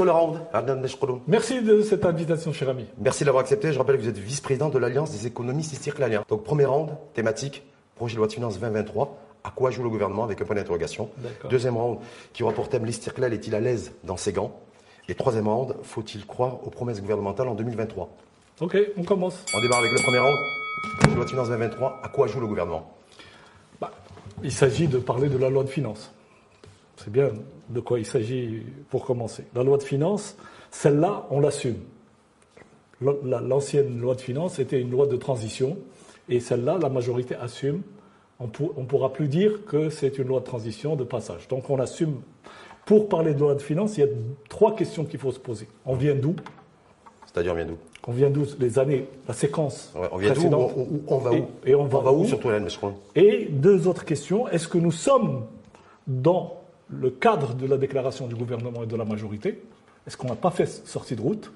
Sur 0.00 0.06
le 0.06 0.12
round. 0.12 0.40
Merci 1.26 1.60
de 1.60 1.82
cette 1.82 2.06
invitation, 2.06 2.54
cher 2.54 2.70
ami. 2.70 2.86
Merci 2.98 3.24
d'avoir 3.24 3.42
accepté. 3.42 3.70
Je 3.70 3.78
rappelle 3.78 3.98
que 3.98 4.02
vous 4.02 4.08
êtes 4.08 4.16
vice-président 4.16 4.70
de 4.70 4.78
l'Alliance 4.78 5.10
des 5.10 5.26
économistes 5.26 5.74
circulaires. 5.74 6.24
Donc, 6.26 6.42
premier 6.42 6.64
round, 6.64 6.90
thématique, 7.12 7.62
projet 7.96 8.14
de 8.14 8.18
loi 8.18 8.26
de 8.26 8.32
finances 8.32 8.58
2023. 8.58 9.18
À 9.44 9.50
quoi 9.50 9.70
joue 9.70 9.82
le 9.82 9.90
gouvernement 9.90 10.24
avec 10.24 10.40
un 10.40 10.44
point 10.46 10.56
d'interrogation. 10.56 11.10
Deuxième 11.50 11.76
round, 11.76 11.98
qui 12.32 12.42
aura 12.42 12.54
pour 12.54 12.70
thème 12.70 12.86
l'Istirklal 12.86 13.34
est-il 13.34 13.54
à 13.54 13.60
l'aise 13.60 13.92
dans 14.04 14.16
ses 14.16 14.32
gants? 14.32 14.58
Et 15.10 15.14
troisième 15.14 15.48
round, 15.48 15.76
faut-il 15.82 16.24
croire 16.24 16.66
aux 16.66 16.70
promesses 16.70 17.02
gouvernementales 17.02 17.48
en 17.48 17.54
2023 17.54 18.08
Ok, 18.60 18.78
on 18.96 19.02
commence. 19.02 19.44
On 19.54 19.60
démarre 19.60 19.80
avec 19.80 19.92
le 19.92 20.02
premier 20.02 20.18
round. 20.18 20.36
Projet 20.98 21.10
de 21.10 21.16
loi 21.16 21.24
de 21.24 21.30
finances 21.30 21.48
2023. 21.48 22.00
À 22.02 22.08
quoi 22.08 22.26
joue 22.26 22.40
le 22.40 22.46
gouvernement? 22.46 22.90
Bah, 23.78 23.90
Il 24.42 24.52
s'agit 24.52 24.88
de 24.88 24.98
parler 24.98 25.28
de 25.28 25.36
la 25.36 25.50
loi 25.50 25.62
de 25.62 25.68
finances. 25.68 26.10
C'est 27.02 27.10
bien 27.10 27.30
de 27.70 27.80
quoi 27.80 27.98
il 27.98 28.04
s'agit 28.04 28.62
pour 28.90 29.06
commencer. 29.06 29.44
La 29.54 29.62
loi 29.62 29.78
de 29.78 29.82
finances, 29.82 30.36
celle-là, 30.70 31.26
on 31.30 31.40
l'assume. 31.40 31.78
L'ancienne 33.00 33.98
loi 33.98 34.14
de 34.14 34.20
finances 34.20 34.58
était 34.58 34.78
une 34.78 34.90
loi 34.90 35.06
de 35.06 35.16
transition, 35.16 35.78
et 36.28 36.40
celle-là, 36.40 36.78
la 36.80 36.90
majorité 36.90 37.34
assume. 37.34 37.80
On 38.38 38.46
ne 38.46 38.86
pourra 38.86 39.12
plus 39.12 39.28
dire 39.28 39.64
que 39.64 39.88
c'est 39.88 40.18
une 40.18 40.28
loi 40.28 40.40
de 40.40 40.44
transition, 40.44 40.94
de 40.94 41.04
passage. 41.04 41.48
Donc 41.48 41.70
on 41.70 41.78
assume. 41.78 42.20
Pour 42.86 43.08
parler 43.08 43.34
de 43.34 43.40
loi 43.40 43.54
de 43.54 43.62
finances, 43.62 43.96
il 43.98 44.00
y 44.00 44.04
a 44.04 44.08
trois 44.48 44.74
questions 44.74 45.04
qu'il 45.04 45.20
faut 45.20 45.32
se 45.32 45.38
poser. 45.38 45.68
On 45.86 45.94
vient 45.94 46.14
d'où? 46.14 46.34
C'est-à-dire 47.26 47.52
on 47.52 47.56
vient 47.56 47.66
d'où? 47.66 47.76
On 48.08 48.12
vient 48.12 48.30
d'où 48.30 48.44
Les 48.58 48.78
années, 48.78 49.06
la 49.28 49.34
séquence. 49.34 49.92
on 49.94 50.16
vient 50.16 50.32
d'où? 50.32 50.50
on, 51.06 51.18
va 51.18 51.32
où? 51.32 51.46
Et, 51.64 51.74
on 51.74 51.84
va, 51.84 52.12
où, 52.12 52.24
surtout 52.24 52.48
Et 53.14 53.46
deux 53.50 53.86
autres 53.86 54.04
questions. 54.04 54.48
Est-ce 54.48 54.66
que 54.66 54.78
nous 54.78 54.92
sommes 54.92 55.46
dans 56.06 56.59
le 56.90 57.10
cadre 57.10 57.54
de 57.54 57.66
la 57.66 57.76
déclaration 57.76 58.26
du 58.26 58.34
gouvernement 58.34 58.82
et 58.82 58.86
de 58.86 58.96
la 58.96 59.04
majorité 59.04 59.62
Est-ce 60.06 60.16
qu'on 60.16 60.28
n'a 60.28 60.36
pas 60.36 60.50
fait 60.50 60.66
sortie 60.66 61.16
de 61.16 61.20
route 61.20 61.52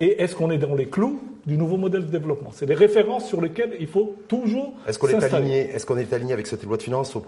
Et 0.00 0.22
est-ce 0.22 0.34
qu'on 0.36 0.50
est 0.50 0.58
dans 0.58 0.74
les 0.74 0.86
clous 0.86 1.20
du 1.46 1.56
nouveau 1.56 1.76
modèle 1.76 2.06
de 2.06 2.10
développement? 2.10 2.50
C'est 2.52 2.66
des 2.66 2.74
références 2.74 3.26
sur 3.26 3.40
lesquelles 3.40 3.76
il 3.80 3.86
faut 3.86 4.16
toujours 4.28 4.74
Est-ce 4.86 4.98
qu'on 4.98 5.08
est 5.08 5.34
aligné 5.34 5.70
Est-ce 5.70 5.86
qu'on 5.86 5.98
est 5.98 6.12
aligné 6.12 6.32
avec 6.32 6.46
cette 6.46 6.62
loi 6.64 6.76
de 6.76 6.82
finances 6.82 7.16
au, 7.16 7.22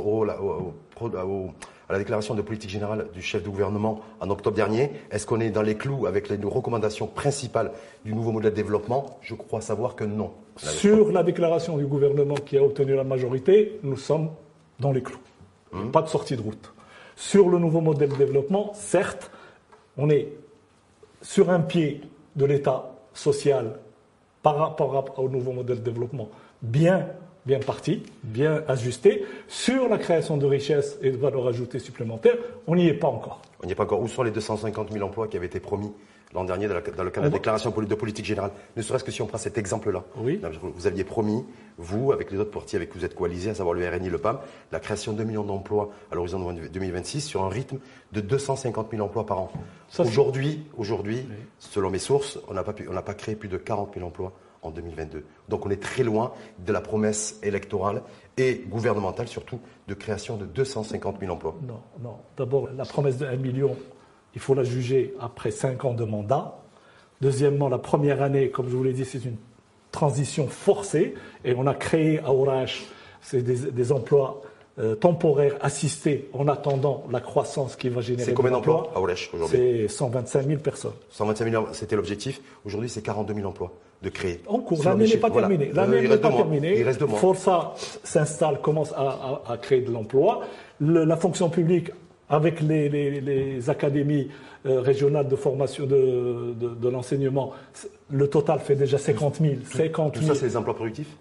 à 1.88 1.92
la 1.92 1.98
déclaration 1.98 2.34
de 2.34 2.42
politique 2.42 2.70
générale 2.70 3.08
du 3.12 3.20
chef 3.20 3.42
du 3.42 3.50
gouvernement 3.50 4.00
en 4.20 4.30
octobre 4.30 4.54
dernier? 4.56 4.92
Est-ce 5.10 5.26
qu'on 5.26 5.40
est 5.40 5.50
dans 5.50 5.62
les 5.62 5.74
clous 5.74 6.06
avec 6.06 6.28
les 6.28 6.38
recommandations 6.42 7.08
principales 7.08 7.72
du 8.04 8.14
nouveau 8.14 8.30
modèle 8.30 8.52
de 8.52 8.56
développement? 8.56 9.18
Je 9.22 9.34
crois 9.34 9.60
savoir 9.60 9.96
que 9.96 10.04
non. 10.04 10.30
Sur 10.56 11.10
la 11.10 11.24
déclaration 11.24 11.78
du 11.78 11.86
gouvernement 11.86 12.34
qui 12.36 12.58
a 12.58 12.62
obtenu 12.62 12.94
la 12.94 13.04
majorité, 13.04 13.80
nous 13.82 13.96
sommes 13.96 14.30
dans 14.78 14.92
les 14.92 15.02
clous. 15.02 15.18
Hum. 15.72 15.90
Pas 15.90 16.02
de 16.02 16.08
sortie 16.08 16.36
de 16.36 16.42
route. 16.42 16.72
Sur 17.20 17.50
le 17.50 17.58
nouveau 17.58 17.82
modèle 17.82 18.08
de 18.08 18.16
développement, 18.16 18.72
certes, 18.72 19.30
on 19.98 20.08
est 20.08 20.28
sur 21.20 21.50
un 21.50 21.60
pied 21.60 22.00
de 22.34 22.46
l'État 22.46 22.94
social 23.12 23.78
par 24.42 24.56
rapport 24.56 25.18
au 25.18 25.28
nouveau 25.28 25.52
modèle 25.52 25.80
de 25.80 25.90
développement 25.90 26.30
bien, 26.62 27.08
parti, 27.66 28.02
bien 28.22 28.64
ajusté. 28.68 29.26
Sur 29.48 29.90
la 29.90 29.98
création 29.98 30.38
de 30.38 30.46
richesses 30.46 30.98
et 31.02 31.10
de 31.10 31.18
valeur 31.18 31.46
ajoutée 31.46 31.78
supplémentaire, 31.78 32.38
on 32.66 32.74
n'y 32.74 32.88
est 32.88 32.94
pas 32.94 33.08
encore. 33.08 33.42
On 33.62 33.66
n'y 33.66 33.72
est 33.72 33.74
pas 33.74 33.84
encore. 33.84 34.00
Où 34.00 34.08
sont 34.08 34.22
les 34.22 34.30
250 34.30 34.92
000 34.92 35.04
emplois 35.04 35.28
qui 35.28 35.36
avaient 35.36 35.46
été 35.46 35.60
promis 35.60 35.92
l'an 36.34 36.44
dernier 36.44 36.68
dans, 36.68 36.74
le 36.74 36.80
cadre 36.80 36.96
de 37.02 37.20
la 37.22 37.28
déclaration 37.30 37.70
de 37.70 37.94
politique 37.94 38.24
générale. 38.24 38.52
Ne 38.76 38.82
serait-ce 38.82 39.04
que 39.04 39.10
si 39.10 39.20
on 39.20 39.26
prend 39.26 39.38
cet 39.38 39.58
exemple-là. 39.58 40.04
Oui. 40.16 40.40
Vous 40.62 40.86
aviez 40.86 41.04
promis, 41.04 41.44
vous, 41.76 42.12
avec 42.12 42.30
les 42.30 42.38
autres 42.38 42.52
partis 42.52 42.76
avec 42.76 42.90
qui 42.90 42.98
vous 42.98 43.04
êtes 43.04 43.14
coalisés, 43.14 43.50
à 43.50 43.54
savoir 43.54 43.74
le 43.74 43.88
RNI, 43.88 44.10
le 44.10 44.18
PAM, 44.18 44.38
la 44.70 44.80
création 44.80 45.12
de 45.12 45.18
2 45.18 45.24
millions 45.24 45.44
d'emplois 45.44 45.90
à 46.10 46.14
l'horizon 46.14 46.52
2026 46.52 47.20
sur 47.22 47.42
un 47.44 47.48
rythme 47.48 47.78
de 48.12 48.20
250 48.20 48.90
000 48.92 49.02
emplois 49.02 49.26
par 49.26 49.38
an. 49.40 49.52
Aujourd'hui, 49.98 50.66
aujourd'hui, 50.76 51.26
selon 51.58 51.90
mes 51.90 51.98
sources, 51.98 52.38
on 52.48 52.54
n'a 52.54 52.62
pas, 52.62 52.72
pas 52.72 53.14
créé 53.14 53.34
plus 53.34 53.48
de 53.48 53.56
40 53.56 53.94
000 53.94 54.06
emplois 54.06 54.32
en 54.62 54.70
2022. 54.70 55.24
Donc 55.48 55.66
on 55.66 55.70
est 55.70 55.82
très 55.82 56.02
loin 56.02 56.32
de 56.58 56.72
la 56.72 56.80
promesse 56.80 57.38
électorale 57.42 58.02
et 58.36 58.64
gouvernementale 58.68 59.28
surtout 59.28 59.60
de 59.88 59.94
création 59.94 60.36
de 60.36 60.46
250 60.46 61.20
000 61.20 61.32
emplois. 61.32 61.56
Non, 61.66 61.80
non. 62.02 62.16
D'abord, 62.36 62.68
la 62.76 62.84
promesse 62.84 63.18
de 63.18 63.26
1 63.26 63.36
million, 63.36 63.76
il 64.34 64.40
faut 64.40 64.54
la 64.54 64.64
juger 64.64 65.14
après 65.20 65.50
cinq 65.50 65.84
ans 65.84 65.94
de 65.94 66.04
mandat. 66.04 66.58
Deuxièmement, 67.20 67.68
la 67.68 67.78
première 67.78 68.22
année, 68.22 68.50
comme 68.50 68.68
je 68.68 68.76
vous 68.76 68.84
l'ai 68.84 68.92
dit, 68.92 69.04
c'est 69.04 69.24
une 69.24 69.36
transition 69.90 70.46
forcée 70.46 71.14
et 71.44 71.54
on 71.54 71.66
a 71.66 71.74
créé 71.74 72.20
à 72.20 72.32
Orange 72.32 72.86
des 73.32 73.92
emplois 73.92 74.40
euh, 74.80 74.94
temporaires 74.94 75.56
assistés 75.60 76.28
en 76.32 76.48
attendant 76.48 77.04
la 77.10 77.20
croissance 77.20 77.76
qui 77.76 77.88
va 77.90 78.00
générer. 78.00 78.24
C'est 78.24 78.34
combien 78.34 78.52
d'emplois 78.52 78.90
à 78.94 78.98
Orange 78.98 79.30
aujourd'hui 79.34 79.58
C'est 79.58 79.88
125 79.88 80.46
000 80.46 80.60
personnes. 80.60 80.92
125 81.10 81.50
000, 81.50 81.66
c'était 81.72 81.96
l'objectif. 81.96 82.40
Aujourd'hui, 82.64 82.88
c'est 82.88 83.02
42 83.02 83.34
000 83.34 83.46
emplois 83.46 83.72
de 84.02 84.08
créer. 84.08 84.40
En 84.46 84.60
cours, 84.60 84.82
l'année 84.84 85.06
n'est 85.06 85.16
pas 85.18 85.30
terminée. 85.30 85.70
L'année 85.74 86.08
n'est 86.08 86.16
pas 86.16 86.30
terminée. 86.30 86.78
Il 86.78 86.84
reste 86.84 87.00
deux 87.00 87.06
mois. 87.06 87.18
Força 87.18 87.74
s'installe, 88.02 88.60
commence 88.62 88.92
à, 88.92 89.42
à, 89.46 89.56
créer 89.58 89.82
de 89.82 89.90
l'emploi. 89.90 90.40
La 90.80 91.16
fonction 91.16 91.50
publique 91.50 91.90
avec 92.30 92.60
les, 92.60 93.68
académies 93.68 94.28
euh, 94.64 94.80
régionales 94.80 95.28
de 95.28 95.36
formation 95.36 95.84
de, 95.84 96.54
de, 96.58 96.88
l'enseignement, 96.88 97.52
le 98.08 98.28
total 98.28 98.60
fait 98.60 98.76
déjà 98.76 98.98
50 98.98 99.40
000. 99.40 99.54
50 99.64 100.14
Tout 100.14 100.22
ça, 100.22 100.34
c'est 100.34 100.46
des 100.46 100.56
emplois 100.56 100.74
productifs? 100.74 101.16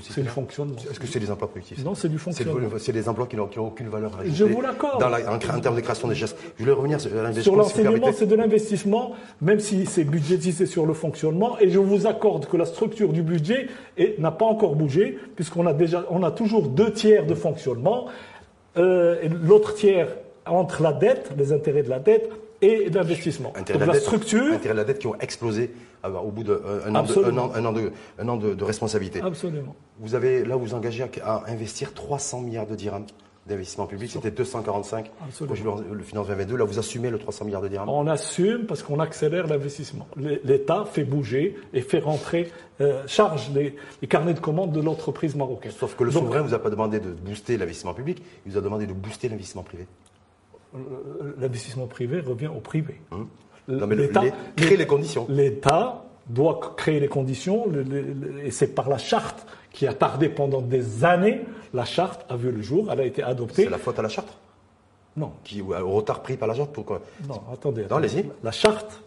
C'est 0.00 0.22
du 0.22 0.28
fonctionnement. 0.28 0.76
Est-ce 0.90 0.98
que 0.98 1.06
c'est 1.06 1.20
des 1.20 1.30
emplois 1.30 1.48
productifs 1.48 1.84
Non, 1.84 1.94
c'est 1.94 2.08
du 2.08 2.18
fonctionnement. 2.18 2.68
C'est 2.78 2.92
des 2.92 3.08
emplois 3.08 3.26
qui 3.26 3.36
n'ont 3.36 3.48
aucune 3.58 3.88
valeur 3.88 4.18
ajoutée. 4.18 4.36
Je 4.36 4.44
vous 4.44 4.60
l'accorde. 4.60 5.02
En, 5.02 5.34
en, 5.34 5.38
termes 5.38 5.76
de 5.76 5.80
création 5.80 6.08
des 6.08 6.14
gestes. 6.14 6.36
Je 6.56 6.62
voulais 6.62 6.74
revenir 6.74 7.00
sur 7.00 7.14
l'investissement. 7.14 7.42
Sur 7.42 7.56
l'enseignement, 7.56 8.12
c'est 8.12 8.26
de 8.26 8.34
l'investissement, 8.34 9.12
même 9.40 9.60
si 9.60 9.86
c'est 9.86 10.04
budgétisé 10.04 10.66
sur 10.66 10.86
le 10.86 10.94
fonctionnement. 10.94 11.58
Et 11.60 11.70
je 11.70 11.78
vous 11.78 12.06
accorde 12.06 12.46
que 12.46 12.56
la 12.56 12.64
structure 12.64 13.12
du 13.12 13.22
budget 13.22 13.68
n'a 14.18 14.30
pas 14.30 14.46
encore 14.46 14.76
bougé, 14.76 15.18
puisqu'on 15.36 15.66
a 15.66 15.72
déjà, 15.72 16.04
on 16.10 16.22
a 16.22 16.30
toujours 16.30 16.68
deux 16.68 16.92
tiers 16.92 17.26
de 17.26 17.34
fonctionnement. 17.34 18.06
Euh, 18.76 19.28
l'autre 19.42 19.74
tiers 19.74 20.16
entre 20.46 20.82
la 20.82 20.92
dette, 20.92 21.30
les 21.36 21.52
intérêts 21.52 21.82
de 21.82 21.90
la 21.90 21.98
dette 21.98 22.30
et 22.62 22.88
l'investissement. 22.88 23.52
Donc 23.56 23.68
la, 23.68 23.94
structure. 23.94 24.54
Intérêts 24.54 24.74
de 24.74 24.78
la 24.78 24.84
dette 24.84 25.00
qui 25.00 25.08
ont 25.08 25.18
explosé 25.20 25.72
euh, 26.04 26.10
au 26.10 26.30
bout 26.30 26.44
d'un 26.44 26.54
an, 26.94 27.52
un 27.54 27.64
an, 27.64 27.72
de, 27.72 27.92
un 28.18 28.28
an 28.28 28.36
de, 28.36 28.64
responsabilité. 28.64 29.20
Absolument. 29.20 29.74
Vous 29.98 30.14
avez 30.14 30.44
là, 30.44 30.56
vous 30.56 30.74
engagez 30.74 31.04
à, 31.22 31.42
investir 31.48 31.92
300 31.92 32.40
milliards 32.40 32.66
de 32.66 32.76
dirhams 32.76 33.06
d'investissement 33.46 33.86
public. 33.86 34.10
C'était 34.12 34.30
245 34.30 35.10
le 35.48 36.02
finance 36.04 36.28
2022. 36.28 36.56
Là, 36.56 36.64
vous 36.64 36.78
assumez 36.78 37.10
le 37.10 37.18
300 37.18 37.44
milliards 37.44 37.62
de 37.62 37.66
dirhams 37.66 37.88
On 37.88 38.06
assume 38.06 38.66
parce 38.66 38.84
qu'on 38.84 39.00
accélère 39.00 39.48
l'investissement. 39.48 40.06
L'État 40.44 40.84
fait 40.84 41.02
bouger 41.02 41.56
et 41.74 41.80
fait 41.80 41.98
rentrer, 41.98 42.52
euh, 42.80 43.02
charge 43.08 43.50
les, 43.52 43.74
carnets 44.06 44.34
de 44.34 44.40
commandes 44.40 44.70
de 44.70 44.80
l'entreprise 44.80 45.34
marocaine. 45.34 45.72
Sauf 45.72 45.96
que 45.96 46.04
le 46.04 46.12
souverain 46.12 46.42
ne 46.42 46.48
vous 46.48 46.54
a 46.54 46.60
pas 46.60 46.70
demandé 46.70 47.00
de 47.00 47.10
booster 47.10 47.56
l'investissement 47.56 47.94
public, 47.94 48.22
il 48.46 48.52
vous 48.52 48.58
a 48.58 48.60
demandé 48.60 48.86
de 48.86 48.92
booster 48.92 49.28
l'investissement 49.28 49.64
privé. 49.64 49.86
L'investissement 51.38 51.86
privé 51.86 52.20
revient 52.20 52.48
au 52.48 52.60
privé. 52.60 53.00
Hum. 53.10 53.28
L'État 53.68 54.22
crée 54.56 54.76
les 54.76 54.86
conditions. 54.86 55.26
L'État 55.28 56.04
doit 56.28 56.74
créer 56.76 57.00
les 57.00 57.08
conditions, 57.08 57.66
et 58.44 58.50
c'est 58.50 58.74
par 58.74 58.88
la 58.88 58.98
charte 58.98 59.46
qui 59.72 59.86
a 59.86 59.94
tardé 59.94 60.28
pendant 60.28 60.62
des 60.62 61.04
années. 61.04 61.42
La 61.74 61.84
charte 61.84 62.24
a 62.30 62.36
vu 62.36 62.50
le 62.50 62.62
jour, 62.62 62.88
elle 62.90 63.00
a 63.00 63.04
été 63.04 63.22
adoptée. 63.22 63.64
C'est 63.64 63.70
la 63.70 63.78
faute 63.78 63.98
à 63.98 64.02
la 64.02 64.08
charte? 64.08 64.28
Non. 65.16 65.32
Qui, 65.44 65.60
au 65.60 65.90
retard 65.90 66.22
pris 66.22 66.36
par 66.36 66.48
la 66.48 66.54
charte 66.54 66.70
Pourquoi 66.72 67.02
Non, 67.28 67.42
attendez. 67.52 67.86
Non, 67.90 67.96
allez-y. 67.96 68.24
La 68.42 68.50
charte, 68.52 69.02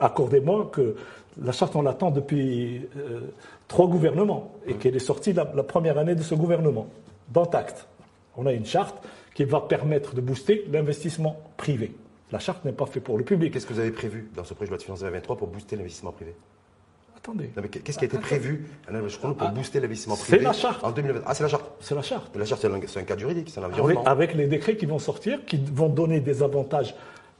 accordez-moi 0.00 0.70
que 0.72 0.96
la 1.42 1.52
charte, 1.52 1.76
on 1.76 1.82
l'attend 1.82 2.10
depuis 2.10 2.88
euh, 2.96 3.20
trois 3.68 3.86
gouvernements 3.86 4.52
et 4.66 4.72
hum. 4.72 4.78
qu'elle 4.78 4.96
est 4.96 5.00
sortie 5.00 5.32
la, 5.32 5.50
la, 5.54 5.62
première 5.62 5.98
année 5.98 6.14
de 6.14 6.22
ce 6.22 6.34
gouvernement. 6.34 6.86
Dans 7.32 7.46
Tact, 7.46 7.86
on 8.36 8.46
a 8.46 8.52
une 8.52 8.66
charte 8.66 8.96
qui 9.34 9.44
va 9.44 9.60
permettre 9.60 10.14
de 10.14 10.20
booster 10.20 10.64
l'investissement 10.70 11.40
privé. 11.56 11.94
La 12.32 12.38
charte 12.38 12.64
n'est 12.64 12.72
pas 12.72 12.86
faite 12.86 13.04
pour 13.04 13.18
le 13.18 13.24
public. 13.24 13.52
Qu'est-ce 13.52 13.66
que 13.66 13.72
vous 13.72 13.80
avez 13.80 13.90
prévu 13.90 14.30
dans 14.34 14.44
ce 14.44 14.54
projet 14.54 14.68
de 14.68 14.70
loi 14.70 14.78
de 14.78 14.82
finances 14.82 15.00
2023 15.00 15.36
pour 15.36 15.48
booster 15.48 15.76
l'investissement 15.76 16.12
privé? 16.12 16.34
Attendez. 17.16 17.50
Qu'est-ce 17.70 17.96
qui 17.96 18.04
a 18.04 18.06
été 18.06 18.18
prévu? 18.18 18.66
Pour 19.20 19.36
ah, 19.38 19.46
booster 19.46 19.80
l'investissement 19.80 20.16
privé 20.16 20.38
C'est 20.38 20.44
la 20.44 20.52
charte. 20.52 20.84
En 20.84 20.90
2020. 20.90 21.22
Ah, 21.24 21.34
c'est 21.34 21.42
la 21.42 21.48
charte. 21.48 21.64
C'est 21.80 21.94
la 21.94 22.02
charte. 22.02 22.36
La 22.36 22.44
charte, 22.44 22.60
c'est 22.60 22.98
un, 22.98 23.02
cadre 23.04 23.20
juridique, 23.20 23.48
c'est 23.50 23.60
un 23.60 23.64
environnement. 23.64 24.04
Avec, 24.04 24.34
les 24.34 24.46
décrets 24.46 24.76
qui 24.76 24.84
vont 24.84 24.98
sortir, 24.98 25.44
qui 25.46 25.58
vont 25.72 25.88
donner 25.88 26.20
des 26.20 26.42
avantages 26.42 26.94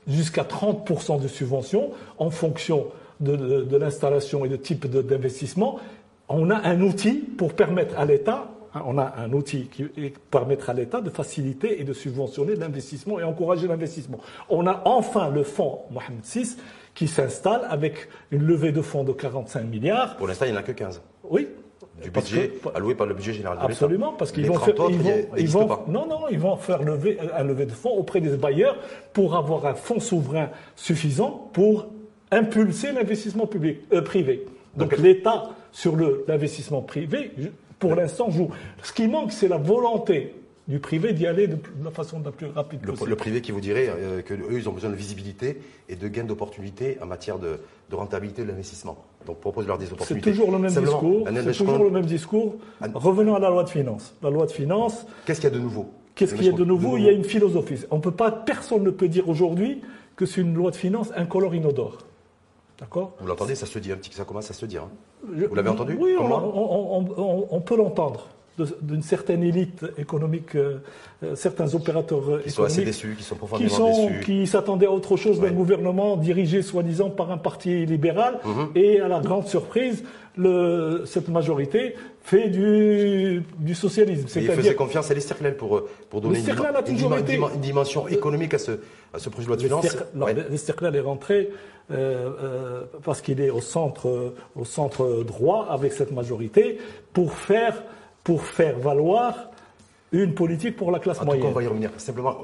jusqu'à 0.06 0.43
30% 0.43 1.20
de 1.20 1.29
subventions 1.29 1.90
en 2.19 2.31
fonction 2.31 2.87
de, 3.20 3.76
l'installation 3.76 4.44
et 4.44 4.49
de 4.49 4.56
type 4.56 4.87
d'investissement. 4.87 5.81
On 6.29 6.50
a 6.50 6.56
un 6.56 6.81
outil 6.81 7.17
pour 7.17 7.52
permettre 7.52 7.99
à 7.99 8.06
l'État 8.06 8.53
on 8.87 8.99
a 8.99 9.15
un 9.19 9.32
outil 9.32 9.69
qui 9.69 9.85
permettra 10.31 10.73
à 10.73 10.75
l'État 10.75 11.00
de 11.00 11.11
faciliter 11.11 11.81
et 11.81 11.85
de 11.85 11.93
subventionner 11.93 12.56
l'investissement 12.56 13.21
et 13.21 13.23
encourager 13.23 13.69
l'investissement. 13.69 14.19
On 14.49 14.67
a 14.67 14.82
enfin 14.85 15.31
le 15.31 15.43
fonds 15.43 15.81
Mohamed 15.91 16.25
VI 16.25 16.56
qui 16.94 17.09
s'installe 17.09 17.62
avec 17.69 18.09
une 18.31 18.43
levée 18.43 18.73
de 18.73 18.82
fonds 18.82 19.05
de 19.05 19.12
45 19.12 19.62
milliards. 19.62 20.17
Pour 20.17 20.29
l'instant, 20.29 20.47
il 20.47 20.53
n'y 20.53 20.56
en 20.56 20.61
a 20.61 20.65
que 20.65 20.73
15. 20.73 21.03
Oui. 21.25 21.49
Du 22.03 22.11
budget 22.11 22.53
alloué 22.75 22.94
par 22.94 23.06
le 23.06 23.15
budget 23.15 23.32
général 23.32 23.56
de 23.56 23.62
l'État. 23.62 23.73
Absolument, 23.73 24.12
parce 24.12 24.32
qu'ils 24.32 24.47
vont 24.47 24.59
faire, 24.59 24.75
ils 25.37 25.49
vont, 25.49 25.69
non, 25.87 26.06
non, 26.09 26.29
ils 26.29 26.38
vont 26.38 26.56
faire 26.56 26.82
lever, 26.82 27.19
un 27.37 27.44
levée 27.44 27.67
de 27.67 27.73
fonds 27.73 27.91
auprès 27.91 28.21
des 28.21 28.37
bailleurs 28.37 28.76
pour 29.12 29.37
avoir 29.37 29.67
un 29.67 29.75
fonds 29.75 30.00
souverain 30.00 30.50
suffisant 30.75 31.50
pour 31.53 31.87
impulser 32.32 32.91
l'investissement 32.91 33.47
public, 33.47 33.79
euh, 33.93 34.03
privé. 34.03 34.44
Donc, 34.76 34.97
l'État 34.99 35.50
sur 35.71 35.97
l'investissement 36.26 36.82
privé 36.82 37.32
pour 37.79 37.94
l'instant, 37.94 38.31
joue. 38.31 38.50
Ce 38.82 38.93
qui 38.93 39.09
manque, 39.09 39.32
c'est 39.32 39.49
la 39.49 39.59
volonté 39.59 40.35
du 40.67 40.79
privé 40.79 41.12
d'y 41.12 41.26
aller 41.26 41.47
de, 41.47 41.59
la 41.82 41.91
façon 41.91 42.23
la 42.25 42.31
plus 42.31 42.47
rapide 42.47 42.81
le, 42.82 42.93
possible. 42.93 43.11
Le 43.11 43.17
privé 43.17 43.41
qui 43.43 43.53
vous 43.53 43.61
dirait 43.61 43.88
euh, 43.88 44.23
qu'eux, 44.23 44.38
ils 44.53 44.69
ont 44.69 44.73
besoin 44.73 44.91
de 44.91 44.94
visibilité 44.94 45.61
et 45.88 45.97
de 45.97 46.09
gains 46.09 46.25
d'opportunités 46.25 46.97
en 47.03 47.06
matière 47.06 47.38
de, 47.38 47.61
rentabilité 47.93 48.43
de 48.43 48.49
l'investissement. 48.49 48.97
Donc 49.26 49.41
propose-leur 49.41 49.79
des 49.79 49.93
opportunités. 49.93 50.25
C'est 50.25 50.31
toujours 50.31 50.50
le 50.50 50.59
même 50.59 50.73
discours. 50.73 51.29
C'est 51.29 51.65
toujours 51.65 51.85
le 51.85 51.91
même 51.91 52.06
discours. 52.06 52.56
Revenons 52.94 53.35
à 53.35 53.38
la 53.38 53.50
loi 53.50 53.65
de 53.65 53.71
finances. 53.71 54.15
La 54.23 54.31
loi 54.31 54.47
de 54.47 54.53
finances. 54.53 55.06
Qu'est-ce 55.26 55.41
qu'il 55.41 55.50
y 55.50 55.53
a 55.53 55.56
de 55.56 55.62
nouveau? 55.62 55.91
Qu'est-ce 56.15 56.35
qu'il 56.35 56.44
y 56.44 56.49
a 56.49 56.53
de 56.53 56.65
nouveau, 56.65 56.97
Il 56.97 57.05
y 57.05 57.09
a 57.09 57.12
une 57.12 57.25
philosophie. 57.25 57.85
On 57.91 58.00
peut 58.00 58.11
pas, 58.11 58.31
personne 58.31 58.85
ne 58.85 58.91
peut 58.91 59.09
dire 59.09 59.29
aujourd'hui 59.29 59.82
que 60.17 60.26
c'est 60.26 60.41
une 60.41 60.55
loi 60.55 60.71
de 60.71 60.76
finances 60.76 61.11
incolore 61.17 61.55
inodore. 61.55 61.99
D'accord? 62.79 63.15
Vous 63.21 63.26
l'entendez, 63.26 63.55
ça 63.55 63.67
se 63.67 63.79
dit 63.79 63.93
un 63.93 63.97
petit, 63.97 64.12
ça 64.12 64.25
commence 64.25 64.50
à 64.50 64.55
se 64.55 64.67
dire. 64.67 64.82
Hein. 64.82 64.91
Vous 65.26 65.55
l'avez 65.55 65.71
entendu 65.71 65.97
Oui, 65.99 66.15
on, 66.19 67.61
peut 67.61 67.76
l'entendre 67.76 68.29
d'une 68.82 69.02
certaine 69.02 69.42
élite 69.42 69.84
économique, 69.98 70.54
euh, 70.54 70.78
euh, 71.22 71.34
certains 71.34 71.74
opérateurs 71.74 72.42
qui 72.42 72.50
sont 72.50 72.64
assez 72.64 72.84
déçus, 72.84 73.14
qui 73.16 73.24
sont 73.24 73.36
profondément 73.36 73.68
qui 73.68 73.74
sont, 73.74 74.06
déçus, 74.08 74.20
qui 74.20 74.46
s'attendaient 74.46 74.86
à 74.86 74.92
autre 74.92 75.16
chose 75.16 75.40
d'un 75.40 75.50
gouvernement 75.50 76.16
dirigé 76.16 76.62
soi-disant 76.62 77.10
par 77.10 77.30
un 77.30 77.38
parti 77.38 77.84
libéral, 77.86 78.38
mhm. 78.44 78.68
et 78.74 79.00
à 79.00 79.08
la 79.08 79.20
grande 79.20 79.46
surprise, 79.48 80.04
le, 80.36 81.02
cette 81.06 81.28
majorité 81.28 81.94
fait 82.22 82.48
du, 82.48 83.42
du 83.58 83.74
socialisme. 83.74 84.26
il 84.36 84.50
faisait 84.50 84.74
confiance 84.74 85.10
à 85.10 85.14
l'Esterclel 85.14 85.56
pour, 85.56 85.82
pour 86.10 86.20
donner 86.20 86.40
une, 86.40 87.60
dimension 87.60 88.08
économique 88.08 88.54
à 88.54 88.58
ce, 88.58 88.72
à 89.12 89.18
ce 89.18 89.28
projet 89.28 89.44
de 89.44 89.48
loi 89.48 89.56
de 89.56 89.62
finances. 89.62 89.96
L'Esterclel 90.50 90.96
est 90.96 91.00
rentré 91.00 91.50
euh, 91.90 92.30
euh, 92.42 92.82
parce 93.04 93.20
qu'il 93.20 93.42
est 93.42 93.50
au 93.50 93.60
centre, 93.60 94.32
au 94.56 94.64
centre 94.64 95.22
droit 95.22 95.66
avec 95.68 95.92
cette 95.92 96.12
majorité, 96.12 96.78
pour 97.12 97.34
faire, 97.34 97.82
pour 98.25 98.44
faire 98.44 98.79
valoir 98.79 99.50
une 100.12 100.35
politique 100.35 100.76
pour 100.76 100.91
la 100.91 100.99
classe 100.99 101.21
en 101.21 101.25
moyenne. 101.25 101.47
on 101.47 101.53
va 101.53 101.62
y 101.62 101.67
revenir. 101.67 101.91
Simplement, 101.99 102.38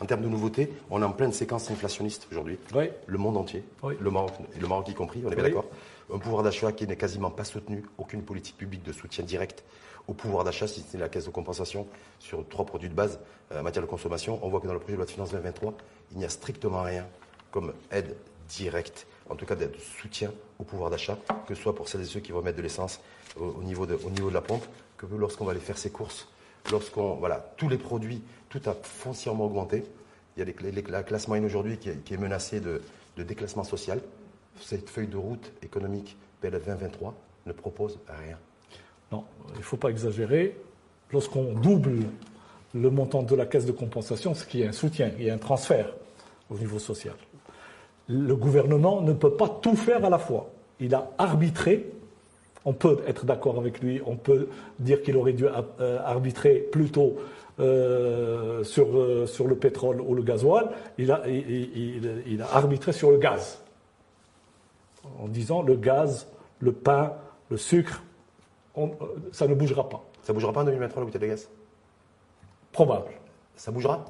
en 0.00 0.06
termes 0.06 0.22
de 0.22 0.28
nouveautés, 0.28 0.72
on 0.90 1.00
est 1.02 1.04
en 1.04 1.12
pleine 1.12 1.32
séquence 1.32 1.70
inflationniste 1.70 2.26
aujourd'hui. 2.30 2.58
Le 3.06 3.18
monde 3.18 3.36
entier, 3.36 3.62
le, 4.00 4.10
Maroc, 4.10 4.32
le 4.58 4.66
Maroc 4.66 4.88
y 4.88 4.94
compris, 4.94 5.22
on 5.24 5.30
est 5.30 5.34
bien 5.34 5.44
d'accord. 5.44 5.66
Un 6.12 6.18
pouvoir 6.18 6.42
d'achat 6.42 6.72
qui 6.72 6.86
n'est 6.86 6.96
quasiment 6.96 7.30
pas 7.30 7.44
soutenu, 7.44 7.84
aucune 7.98 8.22
politique 8.22 8.56
publique 8.56 8.82
de 8.82 8.92
soutien 8.92 9.24
direct 9.24 9.64
au 10.08 10.14
pouvoir 10.14 10.42
d'achat, 10.42 10.66
si 10.66 10.82
c'est 10.88 10.96
la 10.96 11.10
caisse 11.10 11.26
de 11.26 11.30
compensation 11.30 11.86
sur 12.18 12.48
trois 12.48 12.64
produits 12.64 12.88
de 12.88 12.94
base 12.94 13.20
euh, 13.52 13.60
en 13.60 13.62
matière 13.62 13.84
de 13.84 13.90
consommation. 13.90 14.38
On 14.42 14.48
voit 14.48 14.60
que 14.60 14.66
dans 14.66 14.72
le 14.72 14.78
projet 14.78 14.94
de 14.94 14.96
loi 14.96 15.04
de 15.04 15.10
finances 15.10 15.32
2023, 15.32 15.74
il 16.12 16.18
n'y 16.18 16.24
a 16.24 16.30
strictement 16.30 16.82
rien 16.82 17.06
comme 17.50 17.74
aide 17.92 18.16
direct, 18.48 19.06
en 19.28 19.36
tout 19.36 19.44
cas 19.44 19.54
de 19.54 19.70
soutien 19.78 20.32
au 20.58 20.64
pouvoir 20.64 20.88
d'achat, 20.88 21.18
que 21.46 21.54
ce 21.54 21.62
soit 21.62 21.74
pour 21.74 21.88
celles 21.88 22.00
et 22.00 22.06
ceux 22.06 22.20
qui 22.20 22.32
vont 22.32 22.40
mettre 22.40 22.56
de 22.56 22.62
l'essence 22.62 23.00
au, 23.38 23.62
niveau 23.62 23.84
de, 23.84 23.98
au 24.02 24.10
niveau 24.10 24.30
de 24.30 24.34
la 24.34 24.40
pompe, 24.40 24.64
que 24.98 25.06
lorsqu'on 25.06 25.44
va 25.44 25.52
aller 25.52 25.60
faire 25.60 25.78
ses 25.78 25.90
courses, 25.90 26.28
lorsqu'on. 26.70 27.14
Voilà, 27.14 27.54
tous 27.56 27.68
les 27.68 27.78
produits, 27.78 28.22
tout 28.50 28.60
a 28.66 28.74
foncièrement 28.74 29.46
augmenté. 29.46 29.84
Il 30.36 30.46
y 30.46 30.50
a 30.50 30.90
la 30.90 31.02
classe 31.02 31.26
moyenne 31.26 31.46
aujourd'hui 31.46 31.78
qui, 31.78 31.88
est 31.88 32.16
menacée 32.18 32.60
de, 32.60 32.80
déclassement 33.16 33.64
social. 33.64 34.00
Cette 34.60 34.90
feuille 34.90 35.08
de 35.08 35.16
route 35.16 35.52
économique 35.62 36.16
PLF 36.40 36.64
2023 36.64 37.14
ne 37.46 37.52
propose 37.52 37.98
rien. 38.06 38.38
Non, 39.10 39.24
il 39.54 39.58
ne 39.58 39.62
faut 39.62 39.76
pas 39.76 39.88
exagérer. 39.88 40.56
Lorsqu'on 41.10 41.54
double 41.54 42.02
le 42.74 42.90
montant 42.90 43.22
de 43.22 43.34
la 43.34 43.46
caisse 43.46 43.64
de 43.64 43.72
compensation, 43.72 44.34
ce 44.34 44.44
qui 44.44 44.62
est 44.62 44.66
un 44.66 44.72
soutien, 44.72 45.10
il 45.18 45.24
y 45.24 45.30
a 45.30 45.34
un 45.34 45.38
transfert 45.38 45.94
au 46.50 46.58
niveau 46.58 46.78
social 46.78 47.14
le 48.08 48.34
gouvernement 48.34 49.02
ne 49.02 49.12
peut 49.12 49.32
pas 49.32 49.48
tout 49.48 49.76
faire 49.76 50.04
à 50.04 50.10
la 50.10 50.18
fois. 50.18 50.50
Il 50.80 50.94
a 50.94 51.10
arbitré. 51.18 51.86
On 52.64 52.72
peut 52.72 52.98
être 53.06 53.24
d'accord 53.24 53.58
avec 53.58 53.80
lui, 53.80 54.00
on 54.04 54.16
peut 54.16 54.48
dire 54.78 55.02
qu'il 55.02 55.16
aurait 55.16 55.32
dû 55.32 55.46
euh, 55.46 55.98
arbitrer 56.04 56.54
plutôt 56.56 57.16
euh, 57.60 58.62
sur, 58.64 58.96
euh, 58.96 59.26
sur 59.26 59.46
le 59.46 59.56
pétrole 59.56 60.00
ou 60.00 60.14
le 60.14 60.22
gasoil. 60.22 60.70
Il 60.98 61.10
a, 61.12 61.26
il, 61.28 62.42
a 62.42 62.56
arbitré 62.56 62.92
sur 62.92 63.10
le 63.10 63.18
gaz, 63.18 63.62
en 65.20 65.28
disant 65.28 65.62
le 65.62 65.76
gaz, 65.76 66.28
le 66.60 66.72
pain, 66.72 67.12
le 67.50 67.56
sucre, 67.56 68.02
ça 69.32 69.46
ne 69.46 69.54
bougera 69.54 69.88
pas. 69.88 70.04
Ça 70.22 70.32
ne 70.32 70.34
bougera 70.34 70.52
pas 70.52 70.60
en 70.60 70.64
2023 70.64 71.00
la 71.00 71.06
bouteille 71.06 71.22
de 71.22 71.26
gaz? 71.26 71.48
Probable. 72.70 73.12
Ça 73.56 73.72
bougera? 73.72 74.04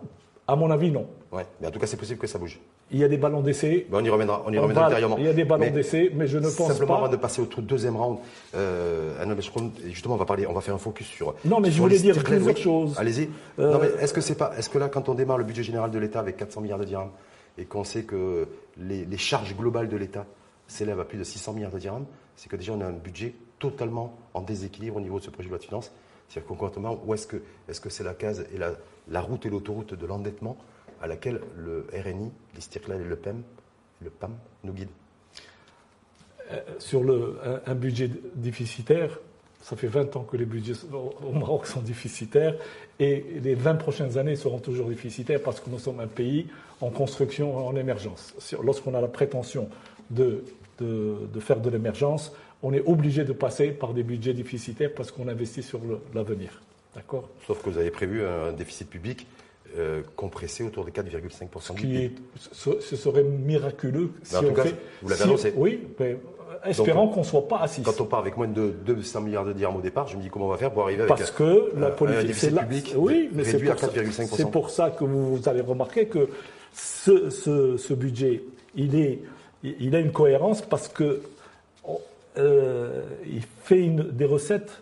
À 0.47 0.57
mon 0.57 0.71
avis, 0.71 0.91
non. 0.91 1.07
Ouais, 1.31 1.47
mais 1.61 1.69
en 1.69 1.71
tout 1.71 1.79
cas, 1.79 1.87
c'est 1.87 1.97
possible 1.97 2.19
que 2.19 2.27
ça 2.27 2.39
bouge. 2.39 2.59
Il 2.91 2.99
y 2.99 3.05
a 3.05 3.09
des 3.09 3.19
ballons 3.19 3.43
d'essai. 3.43 3.87
Ben, 3.91 3.99
on 4.01 4.05
y 4.05 4.09
reviendra, 4.09 4.43
on 4.47 4.53
y 4.53 4.59
reviendra 4.59 4.87
ultérieurement. 4.87 5.17
Il 5.19 5.27
y 5.27 5.29
a 5.29 5.33
des 5.33 5.45
ballons 5.45 5.71
d'essai, 5.71 6.11
mais 6.15 6.27
je 6.27 6.39
ne 6.39 6.45
pense 6.45 6.53
simplement, 6.53 6.69
pas. 6.69 6.75
Simplement, 6.75 6.97
avant 7.05 7.09
de 7.09 7.17
passer 7.17 7.43
au 7.43 7.61
deuxième 7.61 7.97
round, 7.97 8.19
euh, 8.55 9.35
justement, 9.87 10.15
on 10.15 10.19
va 10.19 10.25
parler, 10.25 10.47
on 10.47 10.55
va 10.55 10.61
faire 10.61 10.75
un 10.75 10.79
focus 10.79 11.07
sur. 11.07 11.35
Non, 11.45 11.61
mais 11.61 11.71
je 11.71 11.81
voulais 11.81 11.99
dire 11.99 12.23
plusieurs 12.23 12.57
choses. 12.57 12.95
Allez-y. 12.99 13.29
Euh, 13.59 13.73
non, 13.73 13.79
mais 13.81 14.03
est-ce 14.03 14.15
que 14.15 14.21
c'est 14.21 14.37
pas, 14.37 14.53
est-ce 14.57 14.71
que 14.71 14.79
là, 14.79 14.89
quand 14.89 15.09
on 15.09 15.15
démarre 15.15 15.39
le 15.39 15.45
budget 15.45 15.63
général 15.63 15.91
de 15.91 15.99
l'État 15.99 16.21
avec 16.21 16.37
400 16.37 16.63
milliards 16.63 16.79
de 16.79 16.85
dirhams 16.85 17.11
et 17.59 17.65
qu'on 17.65 17.85
sait 17.85 18.05
que 18.05 18.49
les, 18.79 19.05
les 19.05 19.19
charges 19.19 19.55
globales 19.57 19.89
de 19.89 19.97
l'État 19.97 20.25
s'élèvent 20.67 21.01
à 21.01 21.05
plus 21.05 21.19
de 21.19 21.25
600 21.25 21.55
milliards 21.55 21.73
de 21.73 21.79
dirhams, 21.79 22.07
c'est 22.37 22.49
que 22.49 22.57
déjà 22.57 22.73
on 22.73 22.81
a 22.81 22.87
un 22.87 22.93
budget 22.93 23.35
totalement 23.59 24.17
en 24.35 24.41
déséquilibre 24.41 24.97
au 24.97 25.01
niveau 25.01 25.19
de 25.19 25.25
ce 25.25 25.31
projet 25.31 25.49
de 25.49 25.51
loi 25.51 25.59
de 25.59 25.65
finances. 25.65 25.91
C'est-à-dire 26.29 26.49
concrètement, 26.49 27.01
où 27.05 27.15
est-ce 27.15 27.27
que, 27.27 27.37
est-ce 27.69 27.81
que 27.81 27.91
c'est 27.91 28.05
la 28.05 28.15
case 28.15 28.47
et 28.55 28.59
la, 28.59 28.73
la 29.09 29.21
route 29.21 29.45
et 29.47 29.51
l'autoroute 29.51 29.95
de 29.95 30.07
l'endettement 30.07 30.57
à 31.01 31.07
laquelle 31.07 31.41
le 31.57 31.87
RNI, 31.93 32.31
l'Istiklal 32.55 33.01
et 33.01 33.05
le 33.05 33.17
PEM 33.17 33.43
le 34.03 34.11
PAM 34.11 34.37
nous 34.65 34.73
guide 34.73 34.89
euh, 36.53 36.61
Sur 36.79 37.03
le, 37.03 37.39
un, 37.67 37.75
budget 37.75 38.11
déficitaire, 38.35 39.19
ça 39.61 39.77
fait 39.77 39.87
20 39.87 40.17
ans 40.17 40.23
que 40.23 40.37
les 40.37 40.47
budgets 40.47 40.75
au 40.93 41.33
Maroc 41.33 41.67
sont 41.67 41.81
déficitaires 41.81 42.55
et 42.99 43.25
les 43.43 43.55
20 43.55 43.75
prochaines 43.75 44.17
années 44.19 44.37
seront 44.37 44.59
toujours 44.59 44.89
déficitaires 44.89 45.43
parce 45.43 45.61
que 45.61 45.69
nous 45.69 45.79
sommes 45.79 46.01
un 46.01 46.07
pays 46.07 46.47
en 46.81 46.91
construction, 46.91 47.67
en 47.67 47.77
émergence. 47.77 48.35
Lorsqu'on 48.63 48.95
a 48.95 49.01
la 49.01 49.09
prétention 49.09 49.69
de, 50.11 50.45
de, 50.79 51.41
faire 51.41 51.61
de 51.61 51.71
l'émergence, 51.71 52.33
on 52.63 52.73
est 52.73 52.83
obligé 52.87 53.25
de 53.25 53.33
passer 53.33 53.73
par 53.73 53.93
des 53.93 54.03
budgets 54.03 54.33
déficitaires 54.33 54.95
parce 54.95 55.11
qu'on 55.11 55.29
investit 55.29 55.63
sur 55.63 55.81
l'avenir. 56.15 56.63
D'accord? 56.95 57.29
Sauf 57.47 57.63
que 57.63 57.71
vous 57.71 57.79
avez 57.79 57.91
prévu 57.91 58.25
un 58.25 58.53
déficit 58.53 58.89
public 58.89 59.27
euh, 59.77 60.03
compressé 60.17 60.65
autour 60.65 60.85
de 60.85 60.91
4,5% 60.91 61.75
du 61.75 61.83
PIB. 61.83 62.13
Ce, 62.53 62.97
serait 62.97 63.23
miraculeux 63.23 64.11
si 64.23 64.37
en 64.37 64.43
tout 64.43 64.53
cas, 64.53 64.65
vous 65.03 65.09
l'avez 65.09 65.23
annoncé. 65.23 65.53
Oui, 65.57 65.87
mais 65.99 66.17
espérons 66.65 67.09
qu'on 67.09 67.21
ne 67.21 67.25
soit 67.25 67.47
pas 67.47 67.59
assis. 67.59 67.83
Quand 67.83 68.01
on 68.01 68.05
part 68.05 68.21
avec 68.21 68.37
moins 68.37 68.49
de 68.49 68.71
200 68.71 69.21
milliards 69.21 69.45
de 69.45 69.53
dirhams 69.53 69.77
au 69.77 69.81
départ, 69.81 70.09
je 70.09 70.17
me 70.17 70.23
dis 70.23 70.31
comment 70.31 70.47
on 70.47 70.51
va 70.51 70.57
faire 70.57 70.73
pour 70.73 70.83
arriver 70.83 71.03
avec 71.03 71.09
Parce 71.09 71.31
que 71.31 71.73
la 71.77 71.91
politique, 71.91 72.27
déficit 72.27 72.59
public 72.59 72.95
oui, 72.97 73.31
mais 73.33 73.43
réduit 73.43 73.71
à 73.71 73.75
4,5%. 73.75 74.37
C'est 74.37 74.51
pour 74.51 74.71
ça 74.71 74.91
que 74.91 75.05
vous, 75.05 75.41
allez 75.47 75.61
remarquer 75.61 76.07
que 76.07 76.29
ce, 76.73 77.31
ce, 77.31 77.95
budget, 77.95 78.43
il, 78.75 78.97
est, 78.97 79.21
il 79.63 79.95
a 79.95 80.01
une 80.01 80.13
cohérence 80.13 80.63
parce 80.63 80.89
que 80.89 81.21
euh, 82.39 83.03
il 83.27 83.43
fait 83.65 83.81
une, 83.81 84.03
des 84.11 84.25
recettes 84.25 84.81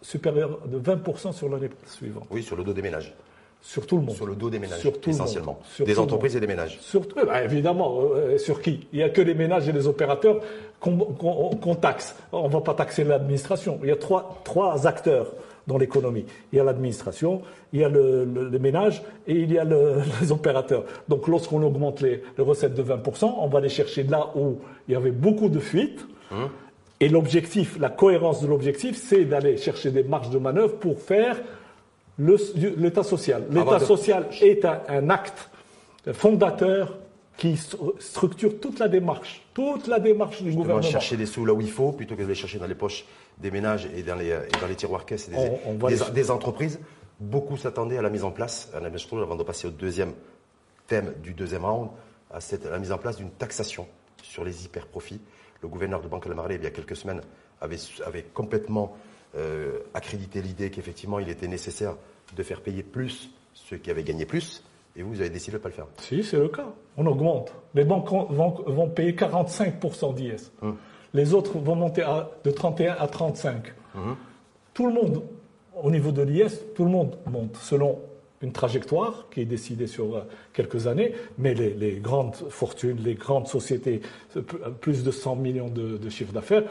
supérieures 0.00 0.60
de 0.66 0.78
20% 0.78 1.32
sur 1.32 1.48
l'année 1.48 1.70
suivante. 1.86 2.26
Oui, 2.30 2.42
sur 2.42 2.56
le 2.56 2.64
dos 2.64 2.72
des 2.72 2.82
ménages. 2.82 3.14
Sur 3.66 3.86
tout 3.86 3.96
le 3.96 4.02
monde. 4.02 4.14
Sur 4.14 4.26
le 4.26 4.34
dos 4.34 4.50
des 4.50 4.58
ménages, 4.58 4.86
essentiellement. 5.06 5.58
des 5.80 5.98
entreprises 5.98 6.36
et 6.36 6.40
des 6.40 6.46
ménages. 6.46 6.78
Eh 6.94 7.24
ben, 7.24 7.42
évidemment. 7.44 7.98
Euh, 8.14 8.36
sur 8.36 8.60
qui? 8.60 8.86
Il 8.92 8.98
n'y 8.98 9.02
a 9.02 9.08
que 9.08 9.22
les 9.22 9.32
ménages 9.32 9.66
et 9.66 9.72
les 9.72 9.86
opérateurs 9.86 10.40
qu'on 10.78 11.74
taxe. 11.80 12.14
On 12.30 12.46
ne 12.46 12.52
va 12.52 12.60
pas 12.60 12.74
taxer 12.74 13.04
l'administration. 13.04 13.80
Il 13.82 13.88
y 13.88 13.92
a 13.92 13.96
trois, 13.96 14.38
trois 14.44 14.86
acteurs 14.86 15.32
dans 15.66 15.78
l'économie. 15.78 16.26
Il 16.52 16.56
y 16.56 16.60
a 16.60 16.64
l'administration, 16.64 17.40
il 17.72 17.80
y 17.80 17.84
a 17.84 17.88
le, 17.88 18.50
les 18.52 18.58
ménages 18.58 19.02
et 19.26 19.32
il 19.32 19.50
y 19.50 19.58
a 19.58 19.64
les 20.20 20.30
opérateurs. 20.30 20.84
Donc 21.08 21.26
lorsqu'on 21.26 21.62
augmente 21.62 22.02
les, 22.02 22.22
recettes 22.36 22.74
de 22.74 22.82
20%, 22.82 23.34
on 23.38 23.48
va 23.48 23.60
les 23.60 23.70
chercher 23.70 24.02
là 24.02 24.30
où 24.36 24.58
il 24.88 24.92
y 24.92 24.94
avait 24.94 25.10
beaucoup 25.10 25.48
de 25.48 25.58
fuites. 25.58 26.06
Hum. 26.30 26.50
Et 27.00 27.08
l'objectif, 27.08 27.78
la 27.80 27.88
cohérence 27.88 28.42
de 28.42 28.46
l'objectif, 28.46 28.96
c'est 28.96 29.24
d'aller 29.24 29.56
chercher 29.56 29.90
des 29.90 30.04
marges 30.04 30.30
de 30.30 30.38
manœuvre 30.38 30.76
pour 30.76 31.00
faire 31.00 31.36
l'État 32.18 33.02
social. 33.02 33.44
L'État 33.50 33.80
social 33.80 34.28
est 34.40 34.64
un, 34.64 35.10
acte 35.10 35.50
fondateur 36.12 36.98
qui 37.36 37.56
structure 37.98 38.60
toute 38.60 38.78
la 38.78 38.88
démarche, 38.88 39.44
toute 39.54 39.88
la 39.88 39.98
démarche 39.98 40.42
du 40.42 40.52
gouvernement. 40.52 40.82
chercher 40.82 41.16
des 41.16 41.26
sous 41.26 41.44
là 41.44 41.52
où 41.52 41.60
il 41.60 41.70
faut, 41.70 41.92
plutôt 41.92 42.14
que 42.14 42.22
de 42.22 42.28
les 42.28 42.34
chercher 42.34 42.58
dans 42.58 42.66
les 42.66 42.76
poches 42.76 43.04
des 43.38 43.50
ménages 43.50 43.88
et 43.96 44.02
dans 44.02 44.14
les, 44.14 44.30
dans 44.60 44.68
les 44.68 44.76
tiroirs 44.76 45.04
caisses 45.04 45.28
des, 45.28 45.98
des, 46.12 46.30
entreprises. 46.30 46.78
Beaucoup 47.18 47.56
s'attendaient 47.56 47.98
à 47.98 48.02
la 48.02 48.10
mise 48.10 48.24
en 48.24 48.30
place, 48.30 48.70
à 48.74 48.80
la, 48.80 48.88
avant 48.88 49.36
de 49.36 49.42
passer 49.42 49.66
au 49.66 49.70
deuxième 49.70 50.12
thème 50.86 51.12
du 51.22 51.32
deuxième 51.32 51.64
round, 51.64 51.90
à, 52.30 52.40
cette, 52.40 52.64
la 52.66 52.78
mise 52.78 52.92
en 52.92 52.98
place 52.98 53.16
d'une 53.16 53.30
taxation 53.30 53.86
sur 54.22 54.44
les 54.44 54.64
hyper 54.64 54.86
profits. 54.86 55.20
Le 55.62 55.68
gouverneur 55.68 56.02
de 56.02 56.08
Banque 56.08 56.28
de 56.28 56.34
Marley, 56.34 56.56
il 56.56 56.62
y 56.62 56.66
a 56.66 56.70
quelques 56.70 56.96
semaines, 56.96 57.22
avait, 57.60 57.78
avait 58.04 58.22
complètement 58.22 58.96
euh, 59.36 59.80
accrédité 59.94 60.40
l'idée 60.40 60.70
qu'effectivement, 60.70 61.18
il 61.18 61.28
était 61.28 61.48
nécessaire 61.48 61.96
de 62.36 62.42
faire 62.42 62.60
payer 62.60 62.82
plus 62.82 63.30
ceux 63.52 63.76
qui 63.76 63.90
avaient 63.90 64.04
gagné 64.04 64.26
plus. 64.26 64.62
Et 64.96 65.02
vous, 65.02 65.10
vous 65.10 65.20
avez 65.20 65.30
décidé 65.30 65.52
de 65.52 65.58
ne 65.58 65.62
pas 65.62 65.68
le 65.68 65.74
faire. 65.74 65.86
Si, 65.98 66.22
c'est 66.22 66.38
le 66.38 66.48
cas. 66.48 66.66
On 66.96 67.06
augmente. 67.06 67.52
Les 67.74 67.84
banques 67.84 68.08
vont, 68.10 68.54
vont 68.66 68.88
payer 68.88 69.12
45% 69.12 70.14
d'IS. 70.14 70.52
Hum. 70.62 70.76
Les 71.12 71.34
autres 71.34 71.58
vont 71.58 71.74
monter 71.74 72.02
à, 72.02 72.30
de 72.44 72.50
31 72.50 72.96
à 72.98 73.08
35. 73.08 73.72
Hum. 73.96 74.16
Tout 74.72 74.86
le 74.86 74.92
monde, 74.92 75.22
au 75.82 75.90
niveau 75.90 76.12
de 76.12 76.22
l'IS, 76.22 76.60
tout 76.74 76.84
le 76.84 76.90
monde 76.90 77.16
monte 77.26 77.56
selon 77.56 78.00
une 78.44 78.52
trajectoire 78.52 79.26
qui 79.30 79.40
est 79.40 79.46
décidée 79.46 79.86
sur 79.86 80.14
euh, 80.14 80.20
quelques 80.52 80.86
années, 80.86 81.14
mais 81.38 81.54
les, 81.54 81.96
grandes 81.96 82.36
fortunes, 82.50 82.98
les 83.02 83.14
grandes 83.14 83.48
sociétés, 83.48 84.02
euh, 84.36 84.42
plus 84.80 85.02
de 85.02 85.10
100 85.10 85.36
millions 85.36 85.68
de, 85.68 85.96
de 85.96 86.10
chiffres 86.10 86.32
d'affaires, 86.32 86.62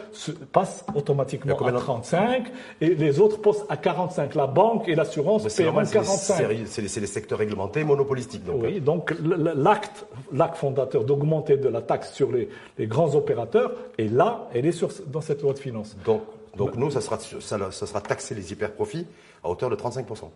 passent 0.51 0.85
automatiquement 0.95 1.57
à 1.57 1.71
35 1.71 2.47
et 2.79 2.95
les 2.95 3.19
autres 3.19 3.41
passent 3.41 3.65
à 3.69 3.77
45. 3.77 4.35
La 4.35 4.47
banque 4.47 4.87
et 4.87 4.95
l'assurance 4.95 5.51
paieront 5.53 5.83
45. 5.83 6.47
C'est 6.65 6.81
les, 7.01 7.07
secteurs 7.07 7.39
réglementés 7.39 7.83
monopolistiques. 7.83 8.45
Donc. 8.45 8.61
Oui, 8.63 8.79
donc 8.79 9.13
l'acte 9.21 10.05
fondateur 10.55 11.03
d'augmenter 11.03 11.57
de 11.57 11.67
la 11.69 11.81
taxe 11.81 12.13
sur 12.13 12.31
les, 12.31 12.47
grands 12.87 13.15
opérateurs 13.15 13.73
est 13.97 14.11
là, 14.11 14.47
elle 14.53 14.65
est 14.65 14.71
sur, 14.71 14.89
dans 15.07 15.21
cette 15.21 15.41
loi 15.41 15.53
de 15.53 15.59
finances. 15.59 15.97
Donc, 16.05 16.21
donc 16.55 16.75
nous, 16.75 16.91
ça 16.91 17.01
sera, 17.01 17.17
ça, 17.17 17.71
ça 17.71 17.87
sera 17.87 18.01
taxer 18.01 18.35
les 18.35 18.51
hyper 18.51 18.71
profits 18.73 19.07
à 19.43 19.49
hauteur 19.49 19.69
de 19.71 19.75
35%. 19.75 20.29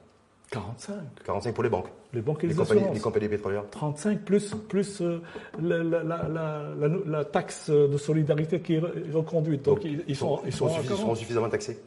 45. 0.51 0.96
45 1.25 1.54
pour 1.54 1.63
les 1.63 1.70
banques. 1.70 1.88
Les 2.13 2.22
banques 2.22 2.44
et 2.44 2.48
les, 2.48 2.54
les 2.54 2.60
compagnies, 2.60 2.84
les 2.94 3.00
compagnies 3.00 3.27
pétrolières. 3.27 3.66
35 3.70 4.22
plus, 4.22 4.56
plus 4.70 5.01
euh, 5.01 5.22
la, 5.62 5.84
la, 5.84 6.04
la, 6.04 6.74
la, 7.06 7.25
taxe 7.25 7.70
de 7.70 7.98
solidarité 7.98 8.62
qui 8.62 8.75
est 8.75 8.82
reconduite. 9.13 9.63
Donc, 9.63 9.84
ils, 9.84 10.16
sont, 10.16 10.39
ils, 10.46 10.54
sont, 10.54 10.70
ils 10.82 10.88
seront 10.88 11.16
suffisamment 11.16 11.50
taxés 11.50 11.77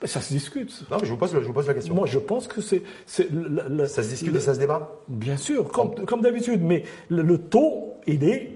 ben, 0.00 0.08
ça 0.08 0.20
se 0.20 0.32
discute. 0.32 0.84
Non, 0.90 0.98
mais 1.00 1.06
je 1.06 1.12
vous 1.12 1.16
pose, 1.16 1.32
je 1.32 1.38
vous 1.38 1.52
pose 1.52 1.66
la 1.66 1.72
question. 1.72 1.94
Moi, 1.94 2.06
je 2.06 2.18
pense 2.18 2.46
que 2.46 2.60
c'est. 2.60 2.82
Ça 3.06 3.22
se 3.24 4.08
discute 4.08 4.34
et 4.36 4.40
ça 4.40 4.52
se 4.52 4.58
débat 4.58 5.00
Bien 5.08 5.36
sûr, 5.36 5.68
comme, 5.68 5.94
comme 6.04 6.20
d'habitude. 6.20 6.62
Mais 6.62 6.82
le, 7.08 7.38
taux, 7.38 7.94
il 8.06 8.24
est 8.24 8.50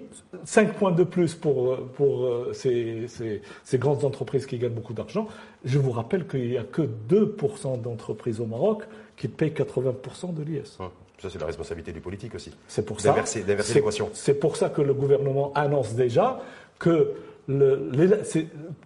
5 0.45 0.75
points 0.75 0.93
de 0.93 1.05
plus 1.05 1.35
pour, 1.35 1.77
pour 1.95 2.25
euh, 2.25 2.53
ces, 2.53 3.07
ces, 3.09 3.41
ces 3.65 3.79
grandes 3.79 4.05
entreprises 4.05 4.47
qui 4.47 4.59
gagnent 4.59 4.75
beaucoup 4.75 4.93
d'argent. 4.93 5.27
Je 5.65 5.79
vous 5.79 5.91
rappelle 5.91 6.27
qu'il 6.27 6.51
n'y 6.51 6.59
a 6.59 6.65
que 6.65 6.83
2% 6.83 7.81
d'entreprises 7.81 8.41
au 8.41 8.47
Maroc 8.47 8.83
qui 9.19 9.29
payent 9.29 9.51
80% 9.51 10.35
de 10.35 10.43
l'IS. 10.43 10.77
Hum, 10.79 10.89
ça, 11.21 11.29
c'est 11.31 11.41
la 11.41 11.47
responsabilité 11.47 11.93
du 11.93 12.01
politique 12.01 12.35
aussi. 12.35 12.53
C'est 12.69 12.85
pour 12.85 13.01
ça. 13.01 13.09
D'inverser 13.09 13.75
l'équation. 13.75 14.11
C'est 14.13 14.39
pour 14.39 14.57
ça 14.57 14.69
que 14.69 14.83
le 14.83 14.95
gouvernement 14.95 15.53
annonce 15.55 15.95
déjà 15.95 16.41
que 16.79 17.15
le, 17.49 17.91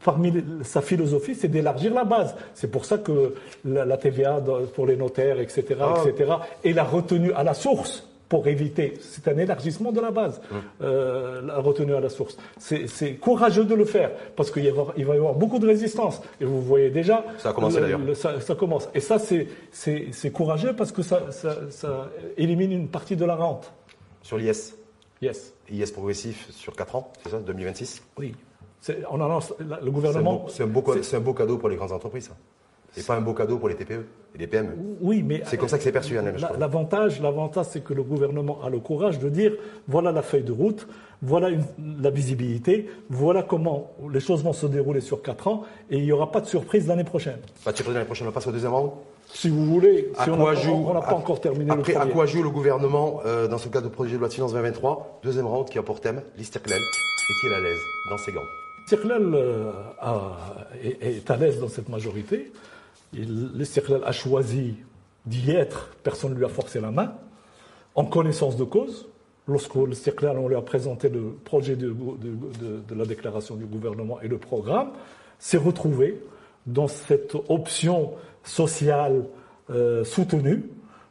parmi 0.05 0.33
sa 0.63 0.81
philosophie, 0.81 1.35
c'est 1.35 1.49
d'élargir 1.49 1.93
la 1.93 2.05
base. 2.05 2.35
C'est 2.55 2.71
pour 2.71 2.85
ça 2.85 2.99
que 2.99 3.35
la, 3.65 3.97
TVA 3.97 4.41
pour 4.75 4.87
les 4.87 4.97
notaires, 4.97 5.41
etc., 5.41 5.63
etc., 6.07 6.33
est 6.65 6.73
la 6.73 6.85
retenue 6.85 7.33
à 7.33 7.43
la 7.43 7.55
source 7.55 8.09
pour 8.33 8.47
éviter. 8.47 8.95
C'est 9.03 9.29
un 9.29 9.37
élargissement 9.37 9.93
de 9.93 10.01
la 10.01 10.11
base, 10.11 10.41
mmh. 10.41 10.57
euh, 10.81 11.43
la 11.43 11.59
retenue 11.59 11.95
à 11.95 12.01
la 12.01 12.09
source. 12.09 12.39
C'est 12.57 13.17
courageux 13.21 13.67
de 13.67 13.75
le 13.75 13.85
faire 13.85 14.11
parce 14.37 14.51
qu'il 14.51 14.73
va, 14.73 14.87
y 14.97 15.03
avoir 15.03 15.35
beaucoup 15.35 15.59
de 15.59 15.67
résistance. 15.67 16.23
Et 16.41 16.47
vous 16.47 16.63
voyez 16.63 16.89
déjà. 16.89 17.27
Ça 17.37 17.51
a 17.51 17.53
commencé 17.53 17.79
d'ailleurs. 17.79 18.01
Ça, 18.15 18.55
commence. 18.55 18.89
Et 18.95 19.01
ça, 19.01 19.19
c'est 19.19 20.31
courageux 20.33 20.75
parce 20.75 20.93
que 20.93 21.03
ça, 21.03 21.31
ça, 21.31 22.09
élimine 22.39 22.73
une 22.73 22.89
partie 22.89 23.17
de 23.17 23.27
la 23.27 23.37
rente. 23.37 23.71
Sur 24.23 24.39
l'IS 24.39 24.77
Yes. 25.21 25.53
IS 25.71 25.93
progressif 25.93 26.51
sur 26.53 26.75
4 26.75 26.97
ans, 26.97 27.13
c'est 27.23 27.29
ça, 27.29 27.39
2026 27.39 28.03
Oui. 28.19 28.35
On 29.11 29.21
annonce, 29.21 29.53
le 29.61 29.91
gouvernement. 29.91 30.47
C'est 30.49 30.63
un, 30.63 30.67
un, 30.67 31.21
beau 31.21 31.35
cadeau 31.35 31.59
pour 31.59 31.69
les 31.69 31.77
grandes 31.77 31.93
entreprises. 31.93 32.31
Et 32.97 33.03
pas 33.03 33.15
un 33.17 33.21
beau 33.21 33.33
cadeau 33.33 33.59
pour 33.59 33.69
les 33.69 33.75
TPE 33.75 34.05
et 34.35 34.39
les 34.39 34.47
PME. 34.47 34.73
Oui, 35.01 35.23
mais 35.23 35.43
c'est 35.45 35.57
comme 35.57 35.69
ça 35.69 35.79
que 35.79 35.85
c'est 35.85 35.93
perçu, 35.93 36.19
L'avantage, 36.59 37.21
l'avantage, 37.21 37.67
c'est 37.71 37.83
que 37.83 37.95
le 37.95 38.03
gouvernement 38.03 38.63
a 38.65 38.71
le 38.71 38.81
courage 38.81 39.19
de 39.19 39.29
dire 39.29 39.53
voilà 39.89 40.13
la 40.13 40.23
feuille 40.23 40.43
de 40.43 40.53
route, 40.53 40.87
voilà 41.23 41.49
la 42.01 42.11
visibilité, 42.11 42.89
voilà 43.11 43.43
comment 43.43 43.93
les 44.11 44.21
choses 44.21 44.43
vont 44.43 44.53
se 44.53 44.67
dérouler 44.67 45.01
sur 45.01 45.23
quatre 45.23 45.49
ans, 45.49 45.63
et 45.91 45.99
il 45.99 46.05
n'y 46.05 46.13
aura 46.13 46.31
pas 46.31 46.41
de 46.41 46.47
surprise 46.47 46.87
l'année 46.87 47.05
prochaine. 47.05 47.39
Pas 47.65 47.73
de 47.73 47.77
surprise 47.77 47.95
l'année 47.95 48.07
prochaine, 48.07 48.29
on 48.29 48.33
passe 48.33 48.47
au 48.47 48.53
deuxième 48.53 48.73
round. 48.73 48.93
Si 49.33 49.49
vous 49.49 49.65
voulez, 49.65 50.13
si 50.23 50.29
on 50.31 50.93
n'a 50.93 51.01
pas 51.01 51.15
encore 51.15 51.41
terminé 51.41 51.71
après, 51.71 51.95
le 51.95 52.01
À 52.01 52.07
quoi 52.07 52.27
joue 52.27 52.43
le 52.43 52.51
gouvernement 52.51 53.21
euh, 53.25 53.49
dans 53.49 53.59
ce 53.59 53.69
cas 53.69 53.81
de 53.81 53.89
projet 53.89 54.15
de 54.15 54.19
loi 54.19 54.29
de 54.29 54.35
finances 54.35 54.53
2023 54.53 55.21
Deuxième 55.23 55.47
round 55.47 55.69
qui 55.69 55.79
a 55.79 55.83
pour 55.83 56.01
thème 56.01 56.23
l'Isterklel 56.37 56.81
est-il 57.31 57.53
à 57.53 57.61
l'aise 57.61 57.81
dans 58.11 58.19
ses 58.19 58.33
gants? 58.33 58.41
L'Isterklel 58.81 59.35
euh, 59.35 59.71
est 60.93 61.31
à 61.31 61.37
l'aise 61.37 61.61
dans 61.61 61.69
cette 61.69 61.89
majorité. 61.89 62.53
L'Istiklal 63.13 64.03
a 64.05 64.13
choisi 64.13 64.77
d'y 65.27 65.51
être, 65.51 65.91
personne 66.03 66.33
ne 66.33 66.37
lui 66.37 66.45
a 66.45 66.49
forcé 66.49 66.81
la 66.81 66.91
main, 66.91 67.13
en 67.95 68.05
connaissance 68.05 68.57
de 68.57 68.65
cause. 68.65 69.07
Lorsque 69.47 69.75
l'Istiklal, 69.75 70.39
on 70.39 70.49
lui 70.49 70.55
a 70.55 70.63
présenté 70.63 71.09
le 71.09 71.37
projet 71.45 71.77
de, 71.77 71.95
la 72.95 73.05
déclaration 73.05 73.57
du 73.57 73.67
gouvernement 73.67 74.21
et 74.21 74.29
le 74.29 74.39
programme, 74.39 74.91
s'est 75.39 75.59
retrouvé 75.59 76.21
dans 76.67 76.89
cette 76.89 77.37
option 77.49 78.13
sociale 78.45 79.25
euh, 79.71 80.05
soutenue. 80.05 80.65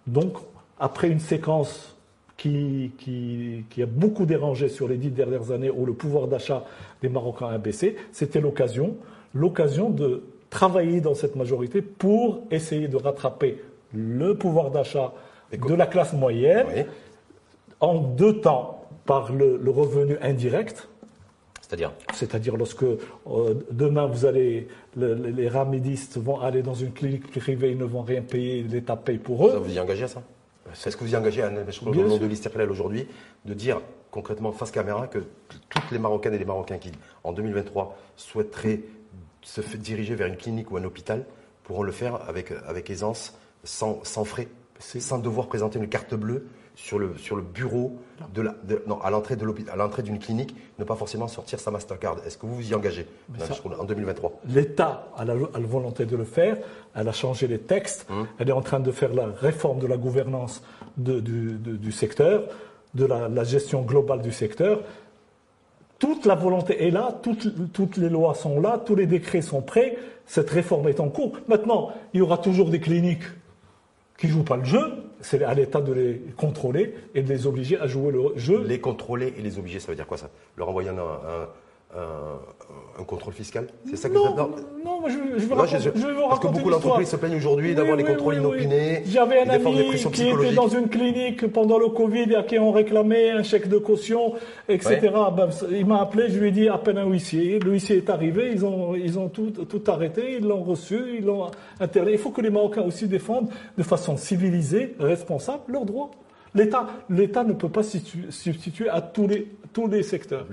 Donc, 0.08 0.38
après 0.80 1.10
une 1.10 1.20
séquence 1.20 1.96
qui, 2.38 2.92
qui, 2.98 3.84
a 3.84 3.86
beaucoup 3.86 4.26
dérangé 4.26 4.68
sur 4.68 4.88
les 4.88 4.98
dix 4.98 5.12
dernières 5.12 5.52
années 5.52 5.70
où 5.70 5.86
le 5.86 5.94
pouvoir 5.94 6.28
d'achat 6.28 6.66
des 7.02 7.10
Marocains 7.10 7.50
a 7.50 7.60
baissé, 7.60 7.96
c'était 8.12 8.42
l'occasion, 8.42 8.96
l'occasion 9.36 9.92
de 9.92 10.24
travailler 10.52 11.02
dans 11.02 11.16
cette 11.16 11.36
majorité 11.36 11.82
pour 11.82 12.44
essayer 12.52 12.88
de 12.88 12.98
rattraper 12.98 13.64
le 13.94 14.38
pouvoir 14.38 14.70
d'achat 14.70 15.14
de 15.52 15.74
la 15.74 15.88
classe 15.88 16.14
moyenne 16.14 16.86
en 17.80 17.98
deux 17.98 18.40
temps 18.42 18.86
par 19.06 19.34
le, 19.34 19.60
revenu 19.68 20.18
indirect. 20.22 20.88
C'est-à-dire 21.62 21.94
C'est-à-dire 22.14 22.58
lorsque 22.58 22.84
euh, 22.84 22.98
demain 23.72 24.06
vous 24.06 24.26
allez, 24.26 24.68
les 24.98 25.48
ramidistes 25.48 26.18
vont 26.18 26.40
aller 26.42 26.62
dans 26.62 26.74
une 26.74 26.92
clinique 26.92 27.32
privée, 27.32 27.72
ils 27.72 27.78
ne 27.78 27.86
vont 27.86 28.02
rien 28.02 28.22
payer, 28.22 28.62
l'État 28.64 28.98
paye 28.98 29.18
pour 29.18 29.48
eux. 29.48 29.52
Ça 29.52 29.60
vous 29.60 29.74
y 29.74 29.80
engagez 29.80 30.04
à 30.04 30.08
ça 30.10 30.22
Est-ce 30.86 30.98
que 30.98 31.04
vous 31.06 31.14
y 31.14 31.16
engagez 31.16 31.42
à 31.42 31.50
au 31.50 31.96
nom 31.96 32.18
de 32.18 32.26
l'Isterlel 32.26 32.70
aujourd'hui 32.70 33.08
de 33.46 33.54
dire 33.54 33.80
concrètement 34.12 34.52
face 34.52 34.72
caméra 34.72 35.08
que 35.08 35.20
toutes 35.70 35.92
les 35.92 36.00
Marocaines 36.00 36.34
et 36.34 36.40
les 36.40 36.46
Marocains 36.46 36.78
qui 36.78 36.92
en 37.24 37.32
2023 37.32 37.98
souhaiteraient 38.18 38.82
se 39.42 39.62
diriger 39.78 40.16
vers 40.16 40.28
une 40.28 40.38
clinique 40.38 40.72
ou 40.72 40.78
un 40.78 40.84
hôpital 40.84 41.26
pourront 41.64 41.84
le 41.84 41.92
faire 41.92 42.20
avec, 42.28 42.52
avec 42.68 42.90
aisance, 42.90 43.38
sans, 43.64 44.04
sans 44.04 44.24
frais, 44.24 44.48
sans 44.80 45.20
devoir 45.20 45.48
présenter 45.48 45.80
une 45.80 45.88
carte 45.88 46.16
bleue 46.16 46.48
sur 46.76 46.98
le, 46.98 47.18
sur 47.18 47.36
le 47.36 47.42
bureau 47.42 47.98
de 48.34 48.42
la, 48.42 48.56
non, 48.88 49.00
à 49.02 49.10
l'entrée 49.10 49.36
de 49.36 49.46
l'hôpital, 49.46 49.74
à 49.74 49.78
l'entrée 49.78 50.04
d'une 50.04 50.20
clinique, 50.20 50.56
ne 50.80 50.84
pas 50.84 50.96
forcément 50.96 51.28
sortir 51.28 51.60
sa 51.60 51.70
Mastercard. 51.70 52.18
Est-ce 52.26 52.38
que 52.38 52.46
vous 52.46 52.56
vous 52.56 52.72
y 52.72 52.76
engagez? 52.76 53.08
En 53.80 53.84
2023 53.84 54.42
L'État 54.48 55.08
a 55.16 55.26
la, 55.26 55.36
volonté 55.36 56.06
de 56.06 56.16
le 56.16 56.24
faire. 56.24 56.58
Elle 56.96 57.08
a 57.08 57.12
changé 57.12 57.48
les 57.48 57.60
textes. 57.60 58.08
Hum. 58.10 58.28
Elle 58.40 58.50
est 58.50 58.54
en 58.54 58.62
train 58.62 58.80
de 58.80 58.92
faire 58.92 59.14
la 59.14 59.28
réforme 59.28 59.80
de 59.80 59.88
la 59.88 59.98
gouvernance 59.98 60.64
du, 60.98 61.22
du, 61.22 61.92
secteur, 61.92 62.44
de 62.94 63.06
la, 63.06 63.28
la, 63.28 63.44
gestion 63.44 63.82
globale 63.82 64.22
du 64.22 64.32
secteur 64.32 64.82
toute 66.02 66.26
la 66.26 66.34
volonté 66.34 66.88
est 66.88 66.90
là, 66.90 67.16
toutes, 67.22 67.98
les 67.98 68.10
lois 68.10 68.34
sont 68.34 68.60
là, 68.60 68.82
tous 68.84 68.96
les 68.96 69.06
décrets 69.06 69.44
sont 69.44 69.62
prêts, 69.62 69.96
cette 70.26 70.50
réforme 70.50 70.88
est 70.88 71.00
en 71.00 71.10
cours. 71.10 71.38
Maintenant, 71.48 71.92
il 72.16 72.18
y 72.18 72.22
aura 72.22 72.40
toujours 72.40 72.72
des 72.72 72.80
cliniques 72.80 73.24
qui 74.18 74.26
ne 74.26 74.32
jouent 74.32 74.44
pas 74.44 74.58
le 74.58 74.64
jeu, 74.64 74.82
c'est 75.22 75.44
à 75.44 75.54
l'État 75.54 75.80
de 75.80 75.94
les 75.94 76.22
contrôler 76.36 76.96
et 77.14 77.22
de 77.22 77.30
les 77.30 77.46
obliger 77.46 77.80
à 77.80 77.86
jouer 77.86 78.12
le 78.12 78.36
jeu. 78.36 78.64
Les 78.66 78.82
contrôler 78.82 79.36
et 79.38 79.44
les 79.44 79.60
obliger, 79.60 79.80
ça 79.80 79.92
veut 79.92 79.96
dire 79.96 80.08
quoi 80.08 80.18
ça? 80.18 80.32
Leur 80.58 80.70
envoyer 80.70 80.90
un, 80.90 80.96
contrôle 83.06 83.34
fiscal 83.34 83.68
C'est 83.90 83.98
ça 83.98 84.10
que 84.10 84.14
non, 84.14 84.36
non, 84.36 84.50
non, 84.86 85.02
je, 85.08 85.40
je, 85.40 85.46
vais, 85.46 85.56
je, 85.96 86.08
vais 86.08 86.14
vous 86.14 86.28
Parce 86.30 86.40
que 86.40 86.48
beaucoup 86.48 86.70
d'entreprises 86.70 87.10
se 87.10 87.16
plaignent 87.16 87.36
aujourd'hui 87.36 87.76
d'avoir 87.76 87.98
les 87.98 88.04
contrôles 88.04 88.36
inopinés. 88.36 89.04
J'avais 89.06 89.42
un 89.42 89.50
ami 89.50 89.96
qui 90.12 90.30
était 90.30 90.54
dans 90.54 90.68
une 90.68 90.88
clinique 90.90 91.48
pendant 91.48 91.78
le 91.78 91.90
Covid 91.90 92.32
et 92.32 92.36
à 92.36 92.44
qui 92.44 92.58
on 92.60 92.72
réclamait 92.72 93.32
un 93.32 93.44
chèque 93.44 93.68
de 93.68 93.78
caution, 93.78 94.34
etc. 94.70 95.00
Ben, 95.36 95.50
il 95.72 95.86
m'a 95.86 96.02
appelé, 96.02 96.30
je 96.30 96.40
lui 96.40 96.50
ai 96.50 96.52
dit 96.52 96.70
à 96.70 96.78
peine 96.78 96.98
un 96.98 97.06
huissier. 97.06 97.60
Le 97.60 97.72
huissier 97.72 97.98
est 97.98 98.10
arrivé, 98.10 98.52
ils 98.54 98.66
ont, 98.66 98.96
ils 98.96 99.20
ont 99.20 99.30
tout, 99.30 99.52
tout 99.52 99.84
arrêté, 99.88 100.38
ils 100.38 100.48
l'ont 100.48 100.64
reçu, 100.64 101.18
ils 101.18 101.26
l'ont 101.26 101.50
interné. 101.80 102.14
Il 102.14 102.18
faut 102.18 102.32
que 102.32 102.42
les 102.42 102.50
Marocains 102.50 102.84
aussi 102.84 103.08
défendent 103.08 103.50
de 103.78 103.84
façon 103.84 104.18
civilisée, 104.18 104.96
responsable, 105.00 105.64
leurs 105.68 105.86
droits. 105.86 106.12
L'État, 106.54 106.88
l'État 107.10 107.44
ne 107.44 107.54
peut 107.54 107.70
pas 107.70 107.84
se 107.84 107.98
substituer 108.30 108.90
à 108.90 109.02
tous 109.02 109.28
les, 109.28 109.48
tous 109.72 109.88
les 109.88 110.04
secteurs. 110.04 110.46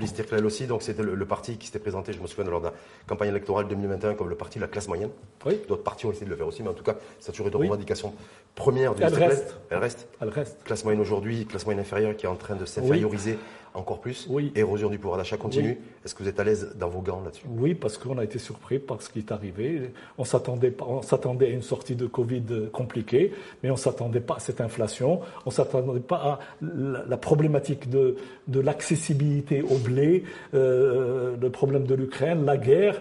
Aussi, 0.45 0.67
donc 0.67 0.83
c'était 0.83 1.03
le, 1.03 1.27
parti 1.27 1.57
qui 1.57 1.67
s'était 1.67 1.81
présenté, 1.81 2.13
je 2.13 2.21
me 2.21 2.27
souviens, 2.27 2.49
lors 2.49 2.61
de 2.61 2.67
la 2.67 2.73
campagne 3.07 3.31
électorale 3.31 3.67
2021 3.69 4.15
comme 4.15 4.29
le 4.29 4.37
parti 4.37 4.59
de 4.59 4.65
la 4.65 4.69
classe 4.69 4.87
moyenne. 4.87 5.11
Oui. 5.45 5.61
D'autres 5.69 5.83
partis 5.83 6.07
ont 6.07 6.13
essayé 6.13 6.27
de 6.27 6.31
le 6.31 6.37
faire 6.37 6.47
aussi, 6.47 6.63
mais 6.63 6.69
en 6.69 6.75
tout 6.75 6.85
cas, 6.85 6.97
ça 7.19 7.31
a 7.31 7.33
toujours 7.33 7.49
été 7.49 7.57
une 7.57 7.65
revendication 7.65 8.15
première 8.55 8.95
du 8.95 9.03
Elle 9.03 9.15
reste. 9.15 9.57
Elle 9.71 9.79
reste. 9.79 10.09
Elle 10.21 10.29
reste. 10.29 10.63
Classe 10.65 10.85
moyenne 10.85 11.01
aujourd'hui, 11.01 11.47
classe 11.47 11.65
moyenne 11.65 11.81
inférieure 11.81 12.17
qui 12.17 12.27
est 12.27 12.29
en 12.29 12.37
train 12.37 12.55
de 12.55 12.65
s'inférioriser 12.65 13.39
encore 13.75 14.01
plus. 14.01 14.27
Oui. 14.29 14.53
Érosion 14.55 14.91
du 14.91 14.99
pouvoir 14.99 15.19
d'achat 15.19 15.37
continue. 15.37 15.79
Est-ce 16.05 16.15
que 16.15 16.23
vous 16.23 16.29
êtes 16.29 16.41
à 16.41 16.45
l'aise 16.45 16.75
dans 16.77 16.89
vos 16.89 17.01
gants 17.01 17.21
là-dessus? 17.25 17.47
Oui, 17.49 17.75
parce 17.75 17.99
qu'on 17.99 18.19
a 18.19 18.25
été 18.25 18.39
surpris 18.39 18.79
par 18.79 19.01
ce 19.03 19.11
qui 19.11 19.19
est 19.21 19.33
arrivé. 19.33 19.91
On 20.17 20.25
s'attendait, 20.25 20.75
on 20.81 21.03
s'attendait 21.03 21.47
à 21.47 21.51
une 21.51 21.63
sortie 21.63 21.97
de 21.97 22.07
Covid 22.07 22.71
compliquée, 22.73 23.33
mais 23.63 23.71
on 23.71 23.77
s'attendait 23.77 24.21
pas 24.21 24.37
à 24.37 24.41
cette 24.41 24.61
inflation. 24.61 25.21
On 25.47 25.51
s'attendait 25.51 26.01
pas 26.01 26.17
à 26.17 26.39
la, 26.63 27.17
problématique 27.17 27.91
de, 27.91 28.17
de 28.47 28.61
l'accessibilité 28.61 29.63
au 29.63 29.77
blé, 29.77 30.25
euh, 30.55 31.37
le 31.41 31.51
problème 31.51 31.85
de 31.85 31.95
l'Ukraine, 31.95 32.45
la 32.45 32.57
guerre. 32.57 33.01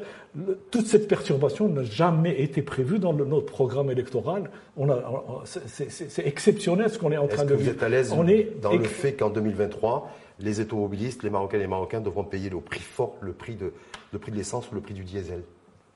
Toute 0.71 0.87
cette 0.87 1.07
perturbation 1.07 1.67
n'a 1.67 1.83
jamais 1.83 2.41
été 2.41 2.61
prévue 2.61 2.99
dans 2.99 3.13
notre 3.13 3.45
programme 3.45 3.89
électoral. 3.89 4.49
On 4.75 4.87
c'est, 5.45 6.25
exceptionnel 6.25 6.89
ce 6.89 6.99
qu'on 6.99 7.11
est 7.11 7.17
en 7.17 7.27
train 7.27 7.45
de 7.45 7.55
vivre. 7.55 7.71
Vous 7.71 7.75
êtes 7.75 7.83
à 7.83 7.89
l'aise 7.89 8.13
est 8.27 8.61
dans 8.61 8.73
le 8.73 8.83
fait 8.83 9.13
qu'en 9.13 9.29
2023, 9.29 10.11
les 10.39 10.59
automobilistes, 10.59 11.23
les 11.23 11.29
Marocains 11.29 11.57
et 11.57 11.61
les 11.61 11.67
Marocains 11.67 12.01
devront 12.01 12.23
payer 12.23 12.53
au 12.53 12.61
prix 12.61 12.81
fort 12.81 13.15
le 13.21 13.33
prix 13.33 13.55
de, 13.55 13.73
le 14.13 14.19
prix 14.19 14.31
de 14.31 14.37
l'essence 14.37 14.71
ou 14.71 14.75
le 14.75 14.81
prix 14.81 14.93
du 14.93 15.03
diesel? 15.03 15.41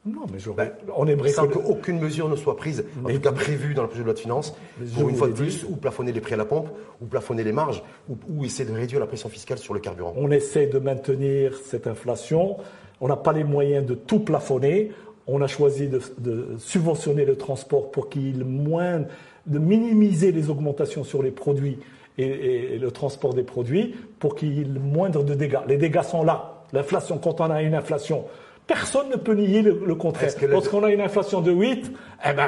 Non, 0.04 0.22
mais 0.34 0.40
ben, 0.58 0.72
on 0.96 1.06
aimerait 1.06 1.30
sans 1.30 1.48
qu'aucune 1.48 2.00
mesure 2.00 2.28
ne 2.28 2.36
soit 2.36 2.58
prise, 2.58 2.84
en 3.06 3.10
tout 3.10 3.20
cas 3.20 3.32
prévue 3.32 3.76
dans 3.76 3.84
le 3.84 3.88
projet 3.88 4.02
de 4.02 4.06
loi 4.06 4.16
de 4.16 4.20
finances, 4.20 4.56
pour 4.96 5.10
une 5.10 5.16
fois 5.16 5.28
de 5.28 5.34
plus, 5.34 5.64
ou 5.70 5.76
plafonner 5.76 6.12
les 6.12 6.22
prix 6.22 6.34
à 6.34 6.38
la 6.38 6.46
pompe, 6.46 6.70
ou 7.02 7.06
plafonner 7.06 7.44
les 7.44 7.52
marges, 7.52 7.84
ou, 8.10 8.44
essayer 8.44 8.68
de 8.68 8.76
réduire 8.76 9.00
la 9.00 9.06
pression 9.06 9.30
fiscale 9.30 9.60
sur 9.60 9.76
le 9.76 9.80
carburant. 9.80 10.16
On 10.18 10.32
essaie 10.32 10.66
de 10.66 10.80
maintenir 10.80 11.56
cette 11.64 11.86
inflation. 11.86 12.58
On 13.02 13.08
n'a 13.08 13.18
pas 13.18 13.34
les 13.34 13.44
moyens 13.44 13.86
de 13.86 13.96
tout 13.96 14.20
plafonner. 14.20 14.92
On 15.28 15.42
a 15.42 15.48
choisi 15.48 15.88
de, 15.88 16.00
de 16.20 16.56
subventionner 16.58 17.26
le 17.26 17.36
transport 17.36 17.92
pour 17.92 18.10
qu'il 18.10 18.46
moins, 18.46 19.04
de 19.46 19.60
minimiser 19.60 20.32
les 20.32 20.50
augmentations 20.50 21.04
sur 21.04 21.22
les 21.24 21.32
produits 21.32 21.78
et, 22.18 22.78
le 22.78 22.92
transport 22.92 23.34
des 23.34 23.44
produits 23.44 23.96
pour 24.20 24.36
qu'il 24.36 24.54
y 24.54 24.62
ait 24.62 24.66
le 24.66 24.80
moindre 24.80 25.24
de 25.24 25.34
dégâts. 25.34 25.60
Les 25.68 25.78
dégâts 25.78 26.04
sont 26.04 26.24
là. 26.24 26.64
L'inflation, 26.74 27.18
quand 27.18 27.42
on 27.42 27.50
a 27.50 27.62
une 27.62 27.76
inflation, 27.76 28.26
personne 28.68 29.10
ne 29.10 29.16
peut 29.16 29.34
nier 29.34 29.62
le, 29.62 29.96
contraire. 29.96 30.32
Lorsqu'on 30.48 30.84
a 30.84 30.92
une 30.92 31.02
inflation 31.02 31.42
de 31.42 31.52
8, 31.52 31.92
eh 32.26 32.34
ben, 32.34 32.46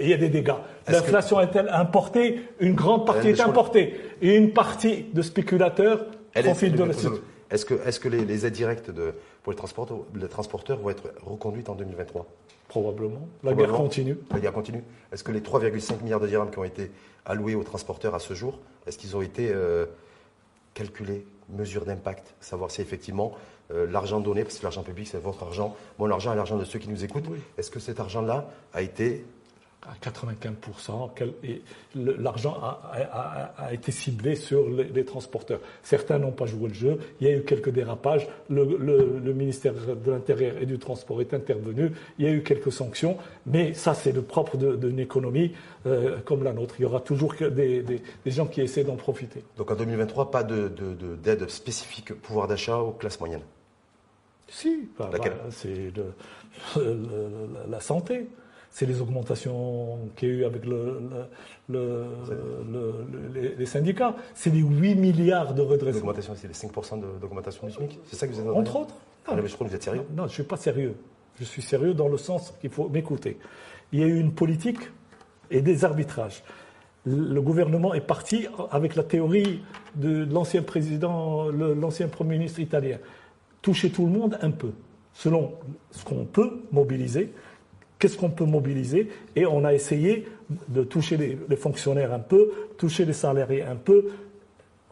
il 0.00 0.08
y 0.08 0.12
a 0.12 0.16
des 0.16 0.28
dégâts. 0.28 0.54
L'inflation 0.88 1.40
est-elle 1.40 1.68
importée? 1.70 2.40
Une 2.60 2.74
grande 2.74 3.06
partie 3.06 3.28
est 3.28 3.40
importée. 3.40 3.94
Et 4.20 4.36
une 4.36 4.52
partie 4.52 5.06
de 5.12 5.22
spéculateurs 5.22 6.06
profitent 6.34 6.76
de 6.76 6.84
la 6.84 6.94
Est-ce 7.52 7.64
que, 7.64 7.74
est 7.74 8.00
que 8.00 8.08
les, 8.08 8.24
les, 8.24 8.46
aides 8.46 8.52
directes 8.52 8.90
de, 8.90 9.14
pour 9.42 9.52
les 9.52 9.56
transporteurs, 9.56 9.98
les 10.14 10.28
transporteurs 10.28 10.78
vont 10.78 10.90
être 10.90 11.12
reconduites 11.24 11.68
en 11.68 11.74
2023 11.74 12.26
Probablement. 12.66 13.28
La 13.44 13.52
guerre 13.52 13.72
continue. 13.72 14.16
La 14.30 14.40
guerre 14.40 14.54
continue. 14.54 14.82
Est-ce 15.12 15.22
que 15.22 15.30
les 15.30 15.40
3,5 15.40 16.02
milliards 16.02 16.20
de 16.20 16.26
dirhams 16.26 16.50
qui 16.50 16.58
ont 16.58 16.64
été 16.64 16.90
alloués 17.26 17.54
aux 17.54 17.64
transporteurs 17.64 18.14
à 18.14 18.18
ce 18.18 18.34
jour, 18.34 18.58
est-ce 18.86 18.98
qu'ils 18.98 19.16
ont 19.16 19.22
été 19.22 19.50
euh, 19.52 19.86
calculés, 20.74 21.26
mesure 21.50 21.84
d'impact, 21.84 22.34
savoir 22.40 22.70
si 22.70 22.80
effectivement 22.80 23.32
euh, 23.70 23.86
l'argent 23.86 24.20
donné, 24.20 24.42
parce 24.42 24.58
que 24.58 24.62
l'argent 24.62 24.82
public 24.82 25.06
c'est 25.08 25.22
votre 25.22 25.42
argent, 25.42 25.76
mon 25.98 26.10
argent 26.10 26.32
est 26.32 26.36
l'argent 26.36 26.56
de 26.56 26.64
ceux 26.64 26.78
qui 26.78 26.88
nous 26.88 27.04
écoutent, 27.04 27.28
est-ce 27.58 27.70
que 27.70 27.78
cet 27.78 28.00
argent-là 28.00 28.48
a 28.72 28.82
été 28.82 29.24
à 29.82 30.10
95%, 30.10 31.10
l'argent 31.96 32.56
a, 32.62 33.72
été 33.72 33.90
ciblé 33.90 34.36
sur 34.36 34.68
les, 34.68 35.04
transporteurs. 35.04 35.58
Certains 35.82 36.18
n'ont 36.18 36.30
pas 36.30 36.46
joué 36.46 36.68
le 36.68 36.74
jeu, 36.74 36.98
il 37.20 37.26
y 37.26 37.30
a 37.30 37.36
eu 37.36 37.42
quelques 37.42 37.70
dérapages, 37.70 38.28
le, 38.48 39.32
ministère 39.32 39.74
de 39.74 40.10
l'Intérieur 40.10 40.56
et 40.60 40.66
du 40.66 40.78
Transport 40.78 41.20
est 41.20 41.34
intervenu, 41.34 41.90
il 42.18 42.26
y 42.26 42.28
a 42.28 42.32
eu 42.32 42.42
quelques 42.42 42.70
sanctions, 42.70 43.16
mais 43.46 43.74
ça 43.74 43.94
c'est 43.94 44.12
le 44.12 44.22
propre 44.22 44.56
d'une 44.56 45.00
économie 45.00 45.52
euh, 45.86 46.18
comme 46.24 46.44
la 46.44 46.52
nôtre. 46.52 46.76
Il 46.78 46.82
y 46.82 46.84
aura 46.84 47.00
toujours 47.00 47.34
des, 47.34 47.82
des, 47.82 48.00
gens 48.26 48.46
qui 48.46 48.60
essaient 48.60 48.84
d'en 48.84 48.96
profiter. 48.96 49.42
Donc 49.56 49.70
en 49.70 49.74
2023, 49.74 50.30
pas 50.30 50.44
d'aide 50.44 50.74
de, 51.24 51.46
spécifique 51.48 52.14
pouvoir 52.14 52.46
d'achat 52.46 52.78
aux 52.78 52.92
classes 52.92 53.18
moyennes? 53.18 53.42
Si, 54.46 54.88
bah, 54.98 55.10
c'est 55.50 55.92
la 57.68 57.80
santé 57.80 58.28
c'est 58.72 58.86
les 58.86 59.00
augmentations 59.02 59.98
qu'il 60.16 60.28
y 60.28 60.32
a 60.32 60.34
eu 60.34 60.44
avec 60.44 60.62
les, 61.68 63.66
syndicats. 63.66 64.16
C'est 64.34 64.48
les 64.48 64.60
8 64.60 64.94
milliards 64.94 65.52
de 65.52 65.60
redressement. 65.60 66.06
L'augmentation, 66.06 66.34
c'est 66.34 66.48
les 66.48 66.54
5% 66.54 67.20
d'augmentation 67.20 67.66
du 67.66 67.72
SMIC 67.74 68.00
C'est 68.06 68.16
ça 68.16 68.26
que 68.26 68.32
vous 68.32 68.40
êtes 68.40 68.46
Entre 68.46 68.76
autres. 68.76 68.94
Non, 69.28 69.36
mais 69.36 69.46
je 69.46 69.54
crois 69.54 69.66
que 69.66 69.70
vous 69.70 69.76
êtes 69.76 69.82
sérieux. 69.82 70.04
Non, 70.16 70.22
je 70.22 70.28
ne 70.28 70.32
suis 70.32 70.42
pas 70.42 70.56
sérieux. 70.56 70.94
Je 71.38 71.44
suis 71.44 71.60
sérieux 71.60 71.92
dans 71.92 72.08
le 72.08 72.16
sens 72.16 72.54
qu'il 72.62 72.70
faut 72.70 72.88
m'écouter. 72.88 73.38
Il 73.92 74.00
y 74.00 74.02
a 74.02 74.06
eu 74.06 74.18
une 74.18 74.32
politique 74.32 74.80
et 75.50 75.60
des 75.60 75.84
arbitrages. 75.84 76.42
Le 77.04 77.42
gouvernement 77.42 77.92
est 77.92 78.00
parti 78.00 78.46
avec 78.70 78.96
la 78.96 79.02
théorie 79.02 79.60
de 79.96 80.24
l'ancien 80.32 80.62
président, 80.62 81.50
l'ancien 81.50 82.08
Premier 82.08 82.38
ministre 82.38 82.60
italien. 82.60 82.96
Toucher 83.60 83.90
tout 83.90 84.06
le 84.06 84.12
monde 84.12 84.38
un 84.40 84.50
peu, 84.50 84.70
selon 85.12 85.52
ce 85.90 86.04
qu'on 86.04 86.24
peut 86.24 86.62
mobiliser 86.72 87.34
qu'est-ce 88.02 88.18
qu'on 88.18 88.30
peut 88.30 88.44
mobiliser? 88.44 89.08
Et 89.36 89.46
on 89.46 89.64
a 89.64 89.72
essayé 89.72 90.26
de 90.68 90.82
toucher 90.82 91.16
les, 91.16 91.56
fonctionnaires 91.56 92.12
un 92.12 92.18
peu, 92.18 92.50
toucher 92.76 93.04
les 93.04 93.12
salariés 93.12 93.62
un 93.62 93.76
peu. 93.76 94.08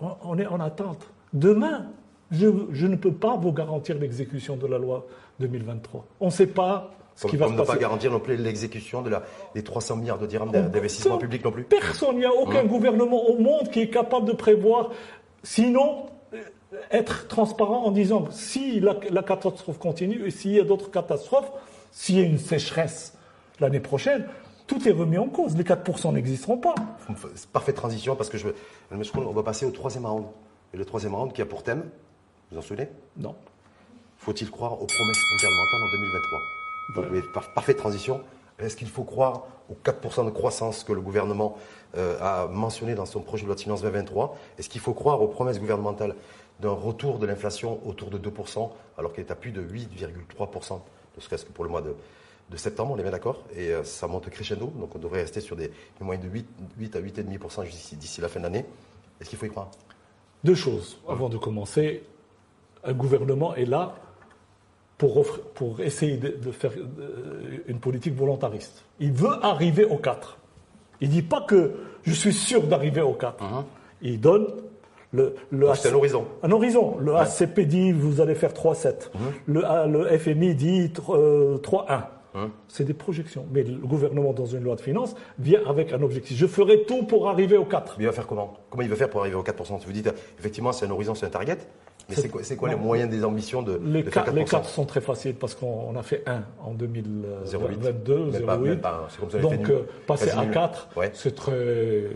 On, 0.01 0.39
est 0.39 0.47
en 0.47 0.61
attente. 0.61 1.09
Demain, 1.33 1.87
je, 2.31 2.47
ne 2.87 2.95
peux 2.95 3.13
pas 3.13 3.37
vous 3.37 3.53
garantir 3.53 3.99
l'exécution 3.99 4.57
de 4.57 4.69
la 4.69 4.79
loi 4.79 5.09
2023. 5.41 6.07
On 6.21 6.27
ne 6.27 6.31
sait 6.31 6.47
pas 6.47 6.93
ce 7.17 7.27
qui 7.27 7.37
va 7.37 7.47
se 7.47 7.51
passer. 7.51 7.59
On 7.59 7.63
ne 7.63 7.67
peut 7.67 7.73
pas 7.73 7.79
garantir 7.81 8.13
non 8.13 8.21
plus 8.21 8.37
l'exécution 8.37 9.03
de 9.03 9.11
des 9.57 9.65
300 9.65 9.97
milliards 9.97 10.21
de 10.21 10.27
dirhams 10.29 10.53
d'investissement 10.53 11.19
public 11.19 11.45
non 11.45 11.51
plus. 11.51 11.65
Personne, 11.65 12.15
il 12.15 12.21
n'y 12.21 12.27
a 12.27 12.33
aucun 12.33 12.63
mmh. 12.63 12.69
gouvernement 12.69 13.29
au 13.29 13.39
monde 13.39 13.71
qui 13.73 13.81
est 13.81 13.91
capable 13.91 14.27
de 14.27 14.35
prévoir. 14.35 14.91
Sinon, 15.43 16.07
euh, 16.33 16.39
être 16.93 17.27
transparent 17.27 17.87
en 17.87 17.91
disant 17.91 18.29
si 18.31 18.79
la 18.79 19.23
catastrophe 19.25 19.81
continue 19.81 20.25
et 20.25 20.31
s'il 20.31 20.53
y 20.53 20.61
a 20.61 20.65
d'autres 20.65 20.93
catastrophes, 20.93 21.51
s'il 21.93 22.19
y 22.19 22.21
a 22.21 22.25
une 22.25 22.39
sécheresse 22.39 23.15
l'année 23.61 23.81
prochaine, 23.81 24.27
tout 24.67 24.89
est 24.89 24.93
remis 24.93 25.19
en 25.19 25.29
cause. 25.29 25.57
Les 25.57 25.65
4% 25.65 26.13
n'existeront 26.13 26.59
pas. 26.59 26.75
Parfaite 27.53 27.75
transition 27.75 28.17
parce 28.17 28.31
que 28.31 28.39
je, 28.39 28.49
on 28.93 29.33
va 29.33 29.43
passer 29.43 29.67
au 29.67 29.71
troisième 29.71 30.07
round. 30.07 30.27
Et 30.73 30.77
le 30.77 30.85
troisième 30.85 31.15
round 31.15 31.33
qui 31.33 31.43
a 31.43 31.47
pour 31.47 31.63
thème, 31.63 31.91
vous 32.53 32.59
en 32.59 32.63
souvenez? 32.63 32.89
Non. 33.17 33.35
Faut-il 34.19 34.51
croire 34.51 34.81
aux 34.81 34.87
promesses 34.87 35.23
gouvernementales 35.35 35.81
en 35.83 35.91
2023 36.95 37.41
Parfaite 37.55 37.77
transition. 37.79 38.21
Est-ce 38.59 38.77
qu'il 38.77 38.89
faut 38.89 39.05
croire 39.05 39.47
aux 39.71 39.77
4% 39.85 40.27
de 40.27 40.31
croissance 40.31 40.85
que 40.85 40.93
le 40.93 41.01
gouvernement 41.01 41.57
euh, 41.97 42.19
a 42.21 42.47
mentionné 42.47 42.95
dans 42.95 43.07
son 43.07 43.21
projet 43.21 43.43
de 43.43 43.47
loi 43.47 43.57
de 43.57 43.61
finances 43.61 43.83
2023 43.83 44.37
Est-ce 44.59 44.69
qu'il 44.69 44.81
faut 44.81 44.93
croire 44.93 45.23
aux 45.23 45.29
promesses 45.29 45.59
gouvernementales 45.59 46.15
d'un 46.61 46.71
retour 46.71 47.19
de 47.19 47.27
l'inflation 47.27 47.81
autour 47.87 48.11
de 48.11 48.19
2% 48.19 48.71
alors 48.99 49.13
qu'elle 49.13 49.25
est 49.25 49.33
à 49.33 49.37
plus 49.37 49.53
de 49.53 49.63
8,3% 49.63 50.81
ne 51.17 51.21
serait-ce 51.23 51.45
que 51.45 51.53
pour 51.53 51.65
le 51.65 51.71
mois 51.71 51.83
de, 51.83 51.95
septembre, 52.57 52.95
on 52.95 52.99
est 52.99 53.03
bien 53.03 53.13
d'accord, 53.13 53.45
et 53.55 53.73
euh, 53.73 53.85
ça 53.85 54.09
monte 54.09 54.29
crescendo, 54.29 54.73
donc 54.77 54.95
on 54.97 54.99
devrait 54.99 55.21
rester 55.21 55.41
sur 55.41 55.55
des, 55.55 55.71
moyens 56.01 56.27
de 56.27 56.31
8, 56.31 56.49
8 56.79 56.97
à 56.97 57.01
8,5% 57.01 57.97
d'ici 57.97 58.21
la 58.21 58.29
fin 58.29 58.41
de 58.41 58.45
l'année. 58.45 58.65
Est-ce 59.21 59.31
qu'il 59.31 59.39
faut 59.39 59.47
y 59.47 59.51
croire? 59.51 59.71
Deux 60.43 60.57
choses. 60.57 60.99
Avant 61.09 61.29
de 61.29 61.37
commencer, 61.37 62.03
un 62.83 62.93
gouvernement 62.93 63.55
est 63.55 63.67
là 63.67 63.95
pour, 64.99 65.25
pour 65.55 65.81
essayer 65.81 66.17
de, 66.17 66.51
faire 66.51 66.73
euh, 66.77 67.59
une 67.69 67.79
politique 67.79 68.15
volontariste. 68.15 68.85
Il 68.99 69.13
veut 69.13 69.43
arriver 69.43 69.85
aux 69.85 69.99
4. 69.99 70.37
Il 71.01 71.09
ne 71.09 71.15
dit 71.15 71.23
pas 71.23 71.43
que 71.43 71.75
je 72.03 72.13
suis 72.13 72.33
sûr 72.33 72.63
d'arriver 72.65 73.01
aux 73.01 73.15
4. 73.15 73.43
Uh-huh. 73.43 73.65
Il 74.03 74.21
donne 74.21 74.47
le, 75.13 75.35
c'est 75.75 75.91
un 75.91 75.95
horizon. 75.95 76.27
Un 76.43 76.53
horizon. 76.53 76.97
Le 77.01 77.17
ACP 77.17 77.61
dit 77.61 77.93
vous 77.93 78.21
allez 78.21 78.35
faire 78.35 78.53
3,7. 78.53 79.11
Mmh. 79.13 79.19
Le, 79.47 79.63
le, 79.89 80.19
FMI 80.19 80.55
dit 80.55 80.89
3,1. 80.89 82.03
Euh, 82.37 82.47
mmh. 82.47 82.51
C'est 82.69 82.85
des 82.85 82.95
projections. 82.95 83.45
Mais 83.53 83.65
le 83.65 83.79
gouvernement, 83.79 84.33
dans 84.33 84.47
une 84.47 84.63
loi 84.63 84.77
de 84.77 84.81
finances, 84.81 85.17
vient 85.39 85.63
avec 85.67 85.93
un 85.93 86.03
objectif. 86.03 86.37
Je 86.37 86.47
ferai 86.47 86.83
tout 86.83 87.05
pour 87.05 87.29
arriver 87.29 87.57
au 87.57 87.65
4. 87.65 87.97
Mais 87.99 88.05
il 88.05 88.07
va 88.07 88.13
faire 88.13 88.27
comment? 88.27 88.57
Comment 88.71 88.85
il 88.85 88.89
va 88.89 88.97
faire 88.97 89.11
pour 89.11 89.21
arriver 89.21 89.37
au 89.37 89.43
4% 89.43 89.85
Vous 89.85 89.93
dites, 89.93 90.13
effectivement, 90.39 90.73
c'est 90.73 90.87
un 90.87 90.91
horizon, 90.91 91.15
c'est 91.15 91.27
un 91.27 91.31
target. 91.31 91.59
Mais 92.09 92.17
c'est 92.17 92.29
quoi, 92.29 92.43
quoi 92.57 92.69
les 92.69 92.77
moyens 92.77 93.11
des 93.11 93.25
ambitions 93.25 93.63
de 93.63 93.81
Les, 93.85 94.03
de 94.03 94.11
4, 94.11 94.33
les 94.33 94.45
quatre 94.45 94.69
sont 94.69 94.85
très 94.85 95.01
faciles 95.01 95.35
parce 95.35 95.55
qu'on 95.55 95.95
a 95.97 96.03
fait 96.03 96.23
1 96.27 96.43
en 96.65 96.73
2022, 96.73 98.31
0,8. 98.31 98.81
Comme 99.21 99.31
ça, 99.31 99.39
Donc 99.39 99.71
euh, 99.71 99.83
passer 100.07 100.31
à 100.31 100.47
4, 100.47 100.89
ouais. 100.97 101.11
c'est 101.15 101.35
très. 101.35 102.07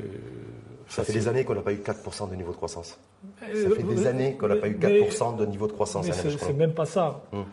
Ça 0.89 1.05
fait 1.05 1.13
des 1.13 1.29
années 1.29 1.45
qu'on 1.45 1.55
n'a 1.55 1.63
pas 1.63 1.73
eu 1.73 1.77
4% 1.77 2.31
de 2.31 2.37
niveau 2.37 2.53
de 2.53 2.57
croissance. 2.57 2.99
Ça 3.39 3.71
fait 3.71 3.83
des 3.83 4.07
années 4.07 4.35
qu'on 4.35 4.49
n'a 4.49 4.57
pas 4.57 4.69
eu 4.69 4.77
4% 4.77 5.37
de 5.37 5.47
niveau 5.47 5.67
de 5.67 5.73
croissance. 5.73 6.07
C'est 6.11 6.53
même 6.53 6.75
pas 6.75 6.87
ça. 6.87 7.23
Hum. 7.33 7.45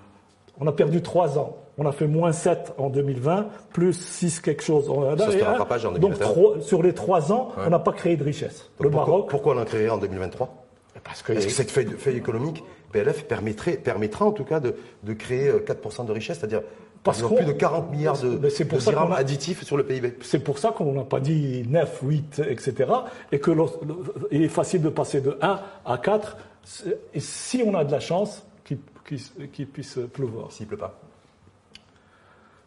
On 0.59 0.67
a 0.67 0.71
perdu 0.71 1.01
3 1.01 1.39
ans. 1.39 1.57
On 1.77 1.87
a 1.87 1.91
fait 1.91 2.05
moins 2.05 2.31
7 2.31 2.73
en 2.77 2.89
2020, 2.89 3.47
plus 3.73 3.93
6 3.93 4.41
quelque 4.41 4.61
chose. 4.61 4.85
Ça 5.17 5.31
se 5.31 5.43
rattrapage 5.43 5.85
en 5.85 5.93
2021. 5.93 6.27
Donc 6.27 6.61
sur 6.61 6.83
les 6.83 6.93
3 6.93 7.31
ans, 7.31 7.51
ouais. 7.57 7.63
on 7.65 7.69
n'a 7.69 7.79
pas 7.79 7.93
créé 7.93 8.15
de 8.15 8.23
richesse. 8.23 8.69
Donc, 8.77 8.85
le 8.85 8.89
pourquoi, 8.91 9.07
Maroc. 9.07 9.29
Pourquoi 9.29 9.55
on 9.55 9.59
a 9.59 9.65
créé 9.65 9.89
en 9.89 9.97
2023 9.97 10.53
parce 11.03 11.23
que, 11.23 11.33
Est-ce 11.33 11.47
que 11.47 11.53
cette 11.53 11.71
feuille, 11.71 11.87
feuille, 11.97 12.17
économique, 12.17 12.63
PLF, 12.91 13.25
permettrait, 13.25 13.77
permettra 13.77 14.25
en 14.25 14.33
tout 14.33 14.43
cas 14.43 14.59
de, 14.59 14.75
de 15.01 15.13
créer 15.13 15.49
4% 15.51 16.05
de 16.05 16.11
richesse, 16.11 16.37
c'est-à-dire 16.37 16.61
parce 17.03 17.23
plus 17.23 17.45
de 17.45 17.51
40 17.51 17.91
milliards 17.91 18.19
de, 18.19 18.37
de 18.37 18.77
dirhams 18.77 19.13
additifs 19.13 19.63
sur 19.63 19.75
le 19.75 19.85
PIB. 19.85 20.17
C'est 20.21 20.43
pour 20.43 20.59
ça 20.59 20.71
qu'on 20.71 20.93
n'a 20.93 21.03
pas 21.03 21.19
dit 21.19 21.63
9, 21.67 21.99
8, 22.03 22.41
etc. 22.47 22.91
Et 23.31 23.39
qu'il 23.39 23.55
est 24.31 24.47
facile 24.47 24.81
de 24.81 24.89
passer 24.89 25.21
de 25.21 25.37
1 25.41 25.59
à 25.85 25.97
4. 25.97 26.37
Et 27.13 27.19
si 27.19 27.63
on 27.65 27.75
a 27.75 27.83
de 27.83 27.91
la 27.91 27.99
chance, 27.99 28.43
qu'il 28.63 28.77
qu 29.03 29.17
qu 29.51 29.65
puisse 29.65 29.97
pleuvoir. 30.13 30.51
S'il 30.51 30.65
ne 30.65 30.69
pleut 30.69 30.77
pas. 30.77 30.99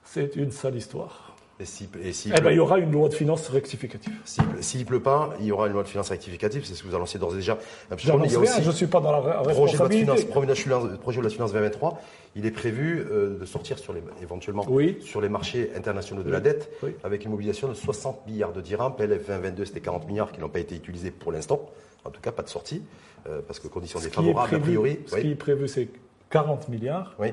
C'est 0.02 0.34
une 0.36 0.50
sale 0.50 0.76
histoire. 0.76 1.33
Et 1.60 1.66
si, 1.66 1.88
et 2.02 2.12
si 2.12 2.32
eh 2.36 2.40
ben, 2.40 2.50
il 2.50 2.56
y 2.56 2.58
aura 2.58 2.78
une 2.78 2.90
loi 2.90 3.08
de 3.08 3.14
finances 3.14 3.48
rectificative. 3.48 4.12
S'il 4.24 4.80
ne 4.80 4.84
pleut 4.84 5.02
pas, 5.02 5.34
il 5.38 5.46
y 5.46 5.52
aura 5.52 5.68
une 5.68 5.72
loi 5.72 5.84
de 5.84 5.88
finances 5.88 6.10
rectificative. 6.10 6.64
C'est 6.64 6.74
ce 6.74 6.82
que 6.82 6.88
vous 6.88 6.96
annoncez 6.96 7.18
d'ores 7.18 7.34
et 7.34 7.36
déjà. 7.36 7.58
Je 7.96 8.66
ne 8.66 8.72
suis 8.72 8.88
pas 8.88 9.00
dans 9.00 9.12
la 9.12 9.40
responsabilité. 9.40 10.24
Projet 10.26 10.46
de 10.46 10.48
loi 10.48 10.54
de 10.54 10.54
finances, 10.54 10.98
projet 10.98 11.16
de 11.18 11.22
loi 11.22 11.30
de 11.30 11.34
finances 11.34 11.52
2023, 11.52 12.00
il 12.34 12.44
est 12.44 12.50
prévu 12.50 13.06
euh, 13.08 13.38
de 13.38 13.44
sortir 13.44 13.78
sur 13.78 13.92
les, 13.92 14.02
éventuellement 14.20 14.66
oui. 14.68 14.98
sur 15.00 15.20
les 15.20 15.28
marchés 15.28 15.70
internationaux 15.76 16.22
de 16.22 16.26
oui. 16.26 16.32
la 16.32 16.40
dette 16.40 16.72
oui. 16.82 16.90
avec 17.04 17.24
une 17.24 17.30
mobilisation 17.30 17.68
de 17.68 17.74
60 17.74 18.26
milliards 18.26 18.52
de 18.52 18.60
dirhams. 18.60 18.96
PLF 18.96 19.24
2022, 19.24 19.64
c'était 19.64 19.80
40 19.80 20.08
milliards 20.08 20.32
qui 20.32 20.40
n'ont 20.40 20.48
pas 20.48 20.58
été 20.58 20.74
utilisés 20.74 21.12
pour 21.12 21.30
l'instant. 21.30 21.70
En 22.04 22.10
tout 22.10 22.20
cas, 22.20 22.32
pas 22.32 22.42
de 22.42 22.48
sortie, 22.48 22.82
euh, 23.28 23.40
parce 23.46 23.60
que 23.60 23.68
conditions 23.68 24.00
défavorables, 24.00 24.48
prévu, 24.48 24.62
a 24.62 24.66
priori. 24.66 24.98
Ce 25.06 25.16
qui 25.16 25.30
est 25.30 25.34
prévu, 25.36 25.68
c'est 25.68 25.88
40 26.30 26.68
milliards. 26.68 27.14
Oui. 27.20 27.28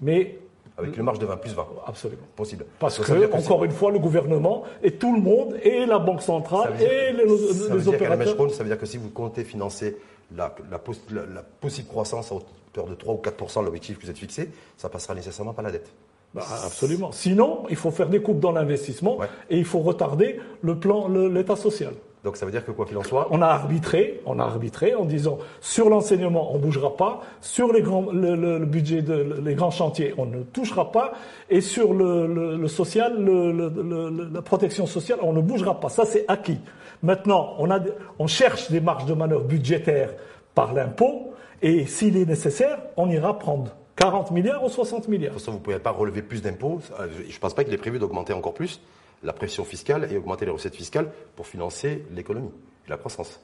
Mais 0.00 0.36
avec 0.78 0.96
une 0.96 1.02
marge 1.02 1.18
de 1.18 1.26
20 1.26 1.36
plus 1.38 1.54
20. 1.54 1.66
Absolument. 1.86 2.22
Possible. 2.34 2.66
Parce 2.78 2.98
que, 2.98 3.04
que 3.04 3.32
encore 3.34 3.64
une 3.64 3.70
fois, 3.70 3.90
le 3.90 3.98
gouvernement 3.98 4.64
et 4.82 4.92
tout 4.92 5.14
le 5.14 5.20
monde, 5.20 5.56
et 5.62 5.86
la 5.86 5.98
Banque 5.98 6.22
centrale, 6.22 6.74
et 6.80 7.12
les, 7.12 7.28
ça 7.28 7.74
les 7.74 7.80
veut 7.80 7.88
opérateurs. 7.88 8.36
Dire 8.36 8.54
ça 8.54 8.62
veut 8.62 8.68
dire 8.68 8.78
que 8.78 8.86
si 8.86 8.98
vous 8.98 9.10
comptez 9.10 9.44
financer 9.44 9.96
la, 10.34 10.54
la, 10.70 10.80
la, 11.10 11.26
la 11.34 11.42
possible 11.42 11.88
croissance 11.88 12.30
à 12.30 12.34
hauteur 12.34 12.86
de 12.86 12.94
3 12.94 13.14
ou 13.14 13.18
4% 13.18 13.64
l'objectif 13.64 13.98
que 13.98 14.04
vous 14.04 14.10
êtes 14.10 14.18
fixé, 14.18 14.50
ça 14.76 14.88
passera 14.88 15.14
nécessairement 15.14 15.54
par 15.54 15.64
la 15.64 15.70
dette. 15.70 15.90
Bah, 16.34 16.44
absolument. 16.64 17.12
Sinon, 17.12 17.64
il 17.70 17.76
faut 17.76 17.90
faire 17.90 18.08
des 18.10 18.20
coupes 18.20 18.40
dans 18.40 18.52
l'investissement 18.52 19.16
ouais. 19.16 19.28
et 19.48 19.56
il 19.56 19.64
faut 19.64 19.78
retarder 19.78 20.38
le 20.60 20.78
plan, 20.78 21.08
l'État 21.08 21.56
social. 21.56 21.94
Donc 22.26 22.36
ça 22.36 22.44
veut 22.44 22.50
dire 22.50 22.66
que 22.66 22.72
quoi 22.72 22.86
qu'il 22.86 22.98
en 22.98 23.04
soit, 23.04 23.28
on 23.30 23.40
a 23.40 23.46
arbitré, 23.46 24.20
on 24.26 24.40
a 24.40 24.42
arbitré 24.42 24.96
en 24.96 25.04
disant 25.04 25.38
sur 25.60 25.88
l'enseignement 25.88 26.52
on 26.52 26.58
bougera 26.58 26.96
pas, 26.96 27.20
sur 27.40 27.72
les 27.72 27.82
grands, 27.82 28.10
le, 28.10 28.34
le, 28.34 28.58
le 28.58 28.66
budget 28.66 29.00
de 29.00 29.38
les 29.44 29.54
grands 29.54 29.70
chantiers 29.70 30.12
on 30.18 30.26
ne 30.26 30.42
touchera 30.42 30.90
pas, 30.90 31.12
et 31.50 31.60
sur 31.60 31.94
le, 31.94 32.56
le 32.56 32.66
social, 32.66 33.24
la 33.24 34.42
protection 34.42 34.86
sociale 34.86 35.20
on 35.22 35.32
ne 35.32 35.40
bougera 35.40 35.78
pas. 35.78 35.88
Ça 35.88 36.04
c'est 36.04 36.24
acquis. 36.26 36.58
Maintenant 37.04 37.54
on 37.60 37.70
a, 37.70 37.78
on 38.18 38.26
cherche 38.26 38.72
des 38.72 38.80
marges 38.80 39.06
de 39.06 39.14
manœuvre 39.14 39.44
budgétaires 39.44 40.12
par 40.52 40.74
l'impôt, 40.74 41.32
et 41.62 41.86
s'il 41.86 42.16
est 42.16 42.26
nécessaire, 42.26 42.80
on 42.96 43.08
ira 43.08 43.38
prendre 43.38 43.70
40 43.94 44.32
milliards 44.32 44.64
ou 44.64 44.68
60 44.68 45.06
milliards. 45.06 45.30
De 45.30 45.38
toute 45.38 45.42
façon, 45.44 45.52
vous 45.52 45.58
ne 45.58 45.62
pouvez 45.62 45.78
pas 45.78 45.92
relever 45.92 46.22
plus 46.22 46.42
d'impôts. 46.42 46.80
Je 47.08 47.32
ne 47.32 47.38
pense 47.38 47.54
pas 47.54 47.62
qu'il 47.62 47.72
est 47.72 47.78
prévu 47.78 48.00
d'augmenter 48.00 48.32
encore 48.32 48.52
plus 48.52 48.80
la 49.22 49.32
pression 49.32 49.64
fiscale 49.64 50.10
et 50.12 50.16
augmenter 50.16 50.44
les 50.44 50.50
recettes 50.50 50.76
fiscales 50.76 51.10
pour 51.34 51.46
financer 51.46 52.04
l'économie 52.12 52.52
et 52.86 52.90
la 52.90 52.96
croissance. 52.96 53.40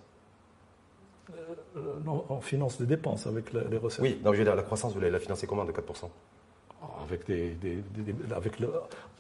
Euh, 1.77 1.81
non, 2.05 2.25
on 2.29 2.41
finance 2.41 2.79
des 2.79 2.87
dépenses 2.87 3.27
avec 3.27 3.53
la, 3.53 3.65
les 3.65 3.79
recettes. 3.79 4.03
Oui, 4.03 4.21
non, 4.23 4.33
je 4.33 4.39
veux 4.39 4.45
dire, 4.45 4.55
la 4.55 4.63
croissance, 4.63 4.93
vous 4.93 5.01
l'avez 5.01 5.13
la 5.13 5.21
financer 5.21 5.47
comment 5.47 5.65
de 5.65 5.73
4% 5.73 6.09
avec 7.03 7.27
des, 7.27 7.51
des, 7.51 7.77
des, 7.77 8.15
avec 8.35 8.59
le, 8.59 8.71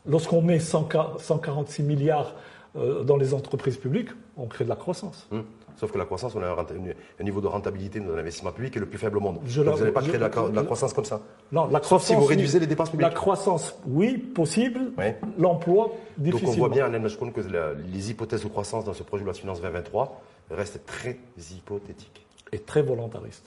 lorsqu'on 0.06 0.42
met 0.42 0.58
100, 0.58 1.18
146 1.18 1.82
milliards 1.82 2.34
euh, 2.76 3.04
dans 3.04 3.16
les 3.16 3.34
entreprises 3.34 3.76
publiques, 3.76 4.10
on 4.36 4.46
crée 4.46 4.64
de 4.64 4.68
la 4.68 4.76
croissance. 4.76 5.28
Hum. 5.30 5.44
Sauf 5.76 5.90
que 5.90 5.98
la 5.98 6.04
croissance, 6.04 6.34
on 6.34 6.42
a 6.42 6.46
un, 6.46 7.24
niveau 7.24 7.40
de 7.40 7.46
rentabilité 7.46 8.00
de 8.00 8.10
l'investissement 8.10 8.52
public 8.52 8.72
qui 8.72 8.78
est 8.78 8.80
le 8.80 8.88
plus 8.88 8.98
faible 8.98 9.18
au 9.18 9.20
monde. 9.20 9.38
Je 9.46 9.62
Donc 9.62 9.74
vous 9.74 9.80
n'allez 9.80 9.92
pas 9.92 10.00
créer 10.00 10.14
de 10.14 10.18
la, 10.18 10.28
de 10.28 10.54
la, 10.54 10.62
croissance 10.62 10.92
comme 10.92 11.04
ça. 11.04 11.20
Non, 11.50 11.66
la 11.66 11.80
croissance. 11.80 12.08
Si 12.08 12.14
vous 12.14 12.24
réduisez 12.24 12.60
les 12.60 12.66
dépenses 12.66 12.90
publiques. 12.90 13.08
La 13.08 13.14
croissance, 13.14 13.78
oui, 13.86 14.18
possible. 14.18 14.92
Oui. 14.98 15.06
L'emploi, 15.38 15.92
difficilement. 16.18 16.52
Donc 16.52 16.56
on 16.56 16.66
voit 16.66 16.68
bien, 16.74 16.84
Alain 16.86 16.98
Machkoun, 16.98 17.32
que 17.32 17.40
la, 17.40 17.72
les 17.74 18.10
hypothèses 18.10 18.42
de 18.42 18.48
croissance 18.48 18.84
dans 18.84 18.94
ce 18.94 19.02
projet 19.02 19.22
de 19.22 19.26
loi 19.26 19.32
de 19.32 19.38
finances 19.38 19.60
2023 19.60 20.20
restent 20.50 20.84
très 20.86 21.18
hypothétiques. 21.50 22.26
Et 22.52 22.58
très 22.58 22.82
volontaristes. 22.82 23.46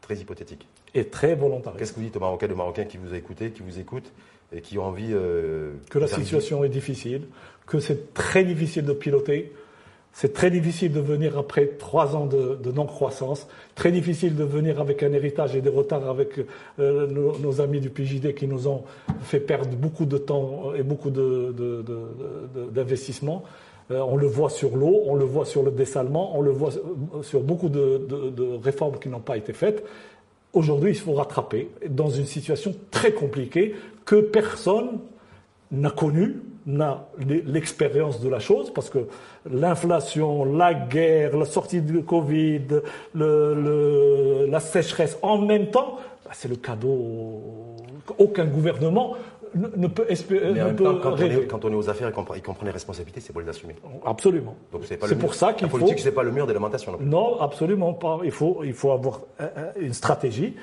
Très 0.00 0.16
hypothétiques. 0.16 0.66
Et 0.94 1.06
très 1.06 1.34
volontaristes. 1.34 1.78
Qu'est-ce 1.78 1.92
que 1.92 2.00
vous 2.00 2.06
dites 2.06 2.16
aux 2.16 2.20
Marocains, 2.20 2.48
de 2.48 2.54
Marocains 2.54 2.84
qui 2.84 2.98
vous 2.98 3.14
a 3.14 3.16
écouté, 3.16 3.50
qui 3.50 3.62
vous 3.62 3.78
écoutent 3.78 4.12
et 4.52 4.60
qui 4.60 4.78
ont 4.78 4.84
envie. 4.84 5.12
Euh, 5.12 5.74
que 5.90 5.98
la 5.98 6.08
situation 6.08 6.64
est 6.64 6.68
difficile, 6.68 7.28
que 7.66 7.80
c'est 7.80 8.12
très 8.14 8.44
difficile 8.44 8.84
de 8.84 8.92
piloter. 8.92 9.52
C'est 10.12 10.34
très 10.34 10.50
difficile 10.50 10.92
de 10.92 11.00
venir 11.00 11.38
après 11.38 11.66
trois 11.66 12.14
ans 12.14 12.26
de, 12.26 12.70
non-croissance, 12.70 13.48
très 13.74 13.90
difficile 13.90 14.36
de 14.36 14.44
venir 14.44 14.78
avec 14.78 15.02
un 15.02 15.12
héritage 15.12 15.56
et 15.56 15.62
des 15.62 15.70
retards 15.70 16.08
avec 16.08 16.38
euh, 16.78 17.06
nos, 17.06 17.38
nos, 17.38 17.60
amis 17.62 17.80
du 17.80 17.88
PJD 17.88 18.34
qui 18.34 18.46
nous 18.46 18.68
ont 18.68 18.82
fait 19.22 19.40
perdre 19.40 19.74
beaucoup 19.74 20.04
de 20.04 20.18
temps 20.18 20.74
et 20.76 20.82
beaucoup 20.82 21.10
d'investissement. 22.70 23.42
Euh, 23.90 24.00
on 24.00 24.16
le 24.16 24.26
voit 24.26 24.50
sur 24.50 24.76
l'eau, 24.76 25.02
on 25.06 25.14
le 25.14 25.24
voit 25.24 25.46
sur 25.46 25.62
le 25.62 25.70
dessalement, 25.70 26.36
on 26.36 26.42
le 26.42 26.50
voit 26.50 26.72
sur 27.22 27.40
beaucoup 27.40 27.70
de, 27.70 28.06
de 28.36 28.58
réformes 28.62 28.98
qui 28.98 29.08
n'ont 29.08 29.20
pas 29.20 29.38
été 29.38 29.54
faites. 29.54 29.82
Aujourd'hui, 30.52 30.90
il 30.90 30.98
faut 30.98 31.14
rattraper 31.14 31.70
dans 31.88 32.10
une 32.10 32.26
situation 32.26 32.74
très 32.90 33.12
compliquée 33.12 33.74
que 34.04 34.16
personne 34.20 34.98
n'a 35.70 35.90
connue 35.90 36.36
n'a 36.66 37.06
l'expérience 37.46 38.20
de 38.20 38.28
la 38.28 38.38
chose, 38.38 38.72
parce 38.72 38.88
que 38.90 39.06
l'inflation, 39.50 40.44
la 40.44 40.74
guerre, 40.74 41.36
la 41.36 41.44
sortie 41.44 41.80
du 41.80 42.02
Covid, 42.04 42.80
le, 43.14 43.54
le, 43.54 44.46
la 44.48 44.60
sécheresse 44.60 45.18
en 45.22 45.38
même 45.38 45.70
temps, 45.70 45.98
c'est 46.32 46.48
le 46.48 46.56
cadeau 46.56 47.40
qu'aucun 48.06 48.44
gouvernement 48.46 49.16
ne, 49.54 49.68
ne 49.76 49.86
peut 49.86 50.06
espérer. 50.08 50.52
Mais 50.52 50.62
en 50.62 50.66
même 50.66 50.76
temps, 50.76 50.98
quand 51.02 51.12
on, 51.12 51.16
est, 51.18 51.46
quand 51.46 51.64
on 51.64 51.72
est 51.72 51.74
aux 51.74 51.90
affaires 51.90 52.08
et 52.08 52.12
qu'on 52.12 52.24
qu 52.24 52.40
prend 52.40 52.56
les 52.64 52.70
responsabilités, 52.70 53.20
c'est 53.20 53.32
pour 53.32 53.42
les 53.42 53.48
assumer. 53.48 53.74
Absolument. 54.04 54.56
Donc 54.72 54.82
c'est 54.86 54.96
pour 55.18 55.34
ça 55.34 55.52
qu'il 55.52 55.66
La 55.66 55.70
faut. 55.70 55.78
politique, 55.78 56.00
c'est 56.00 56.12
pas 56.12 56.22
le 56.22 56.32
mur 56.32 56.46
des 56.46 56.54
lamentations. 56.54 56.96
non 57.00 57.40
absolument 57.40 57.92
pas. 57.92 58.20
Il 58.24 58.30
faut, 58.30 58.62
il 58.64 58.72
faut 58.72 58.92
avoir 58.92 59.20
euh, 59.40 59.72
une 59.78 59.92
stratégie, 59.92 60.54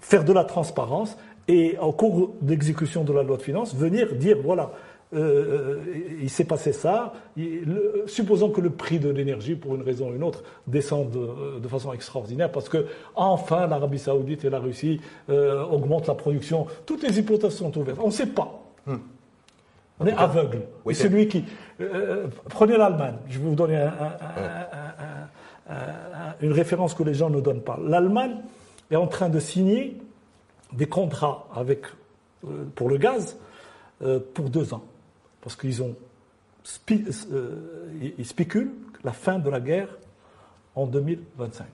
faire 0.00 0.24
de 0.24 0.32
la 0.32 0.44
transparence 0.44 1.16
et, 1.48 1.76
au 1.80 1.92
cours 1.92 2.34
d'exécution 2.40 3.02
de 3.02 3.12
la 3.12 3.22
loi 3.22 3.36
de 3.36 3.42
finances, 3.42 3.74
venir 3.74 4.14
dire 4.14 4.38
voilà, 4.42 4.70
euh, 5.12 5.78
il 6.22 6.30
s'est 6.30 6.44
passé 6.44 6.72
ça. 6.72 7.12
Il, 7.36 7.64
le, 7.64 8.04
supposons 8.06 8.50
que 8.50 8.60
le 8.60 8.70
prix 8.70 8.98
de 9.00 9.08
l'énergie, 9.10 9.56
pour 9.56 9.74
une 9.74 9.82
raison 9.82 10.10
ou 10.10 10.14
une 10.14 10.22
autre, 10.22 10.42
descende 10.66 11.10
de, 11.10 11.58
de 11.58 11.68
façon 11.68 11.92
extraordinaire 11.92 12.50
parce 12.52 12.68
que 12.68 12.86
enfin 13.16 13.66
l'Arabie 13.66 13.98
Saoudite 13.98 14.44
et 14.44 14.50
la 14.50 14.58
Russie 14.60 15.00
euh, 15.28 15.62
augmentent 15.64 16.06
la 16.06 16.14
production. 16.14 16.66
Toutes 16.86 17.02
les 17.02 17.18
hypothèses 17.18 17.54
sont 17.56 17.76
ouvertes. 17.76 17.98
On 18.00 18.06
ne 18.06 18.12
sait 18.12 18.26
pas. 18.26 18.62
Hmm. 18.86 18.96
On 19.98 20.06
est 20.06 20.14
aveugle. 20.14 20.62
oui, 20.84 20.94
celui 20.94 21.28
qui. 21.28 21.44
euh, 21.80 22.28
prenez 22.48 22.76
l'Allemagne. 22.78 23.16
Je 23.28 23.38
vais 23.38 23.48
vous 23.48 23.54
donner 23.54 23.76
un- 23.76 23.88
un- 23.88 23.90
un- 23.90 25.74
un- 25.74 25.74
un- 25.74 26.34
une 26.40 26.52
référence 26.52 26.94
que 26.94 27.02
les 27.02 27.14
gens 27.14 27.28
ne 27.30 27.40
donnent 27.40 27.60
pas. 27.62 27.78
L'Allemagne 27.84 28.36
est 28.90 28.96
en 28.96 29.06
train 29.06 29.28
de 29.28 29.38
signer 29.38 29.96
des 30.72 30.86
contrats 30.86 31.46
avec, 31.54 31.82
euh, 32.46 32.64
pour 32.74 32.88
le 32.88 32.96
gaz 32.96 33.36
euh, 34.02 34.18
pour 34.34 34.48
deux 34.48 34.72
ans. 34.72 34.82
Parce 35.42 35.56
qu'ils 35.56 35.82
ont 35.82 35.94
euh, 37.32 38.12
ils- 38.18 38.26
spéculent 38.26 38.72
la 39.04 39.12
fin 39.12 39.38
de 39.38 39.48
la 39.48 39.60
guerre 39.60 39.88
en 40.74 40.86
2025. 40.86 41.66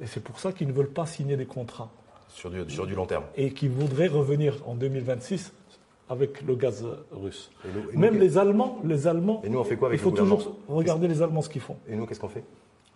Et 0.00 0.06
c'est 0.06 0.20
pour 0.22 0.38
ça 0.40 0.52
qu'ils 0.52 0.68
ne 0.68 0.72
veulent 0.72 0.88
pas 0.90 1.06
signer 1.06 1.36
des 1.36 1.44
contrats 1.46 1.90
Sur 2.28 2.50
du, 2.50 2.68
sur 2.70 2.86
du 2.86 2.94
long 2.94 3.06
terme. 3.06 3.24
et 3.36 3.52
qui 3.52 3.68
voudraient 3.68 4.06
revenir 4.08 4.56
en 4.66 4.74
2026 4.74 5.52
avec 6.08 6.40
le 6.42 6.56
gaz 6.56 6.84
russe. 7.12 7.50
Et 7.64 7.68
nous- 7.68 7.90
et 7.90 7.94
nous, 7.94 8.00
Même 8.00 8.18
les 8.18 8.38
Allemands, 8.38 8.78
les 8.84 9.06
Allemands, 9.06 9.42
Et 9.44 9.48
nous, 9.50 9.58
on 9.58 9.64
fait 9.64 9.76
quoi 9.76 9.88
avec 9.88 10.00
il 10.00 10.02
faut 10.02 10.10
le 10.10 10.16
toujours 10.16 10.56
regarder 10.68 11.06
les 11.06 11.20
Allemands 11.22 11.42
ce 11.42 11.50
qu'ils 11.50 11.60
font. 11.60 11.76
Et 11.86 11.94
nous, 11.94 12.06
qu'est-ce 12.06 12.20
qu'on 12.20 12.28
fait? 12.28 12.44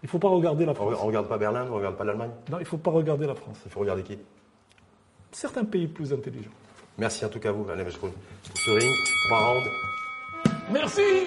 Il 0.02 0.06
ne 0.06 0.08
faut 0.10 0.18
pas 0.18 0.28
regarder 0.28 0.64
la 0.66 0.74
France. 0.74 0.96
on 1.00 1.06
regarde 1.06 1.28
pas 1.28 1.38
Berlin, 1.38 1.66
on 1.70 1.74
regarde 1.76 1.96
pas 1.96 2.04
l'Allemagne? 2.04 2.30
Non, 2.50 2.58
il 2.58 2.60
ne 2.62 2.66
faut 2.66 2.76
pas 2.78 2.90
regarder 2.90 3.26
la 3.26 3.34
France. 3.34 3.58
Il 3.64 3.70
faut 3.70 3.80
regarder 3.80 4.02
qui? 4.02 4.18
Certains 5.32 5.64
pays 5.64 5.86
plus 5.86 6.12
intelligents. 6.12 6.50
Merci 6.98 7.24
en 7.24 7.28
tout 7.28 7.40
cas 7.40 7.48
à 7.48 7.52
vous, 7.52 7.64
Madame 7.64 7.86
Meshkoun. 7.86 8.12
Sourine, 8.64 8.92
trois 9.26 9.38
rounds. 9.46 9.68
Merci. 10.70 11.26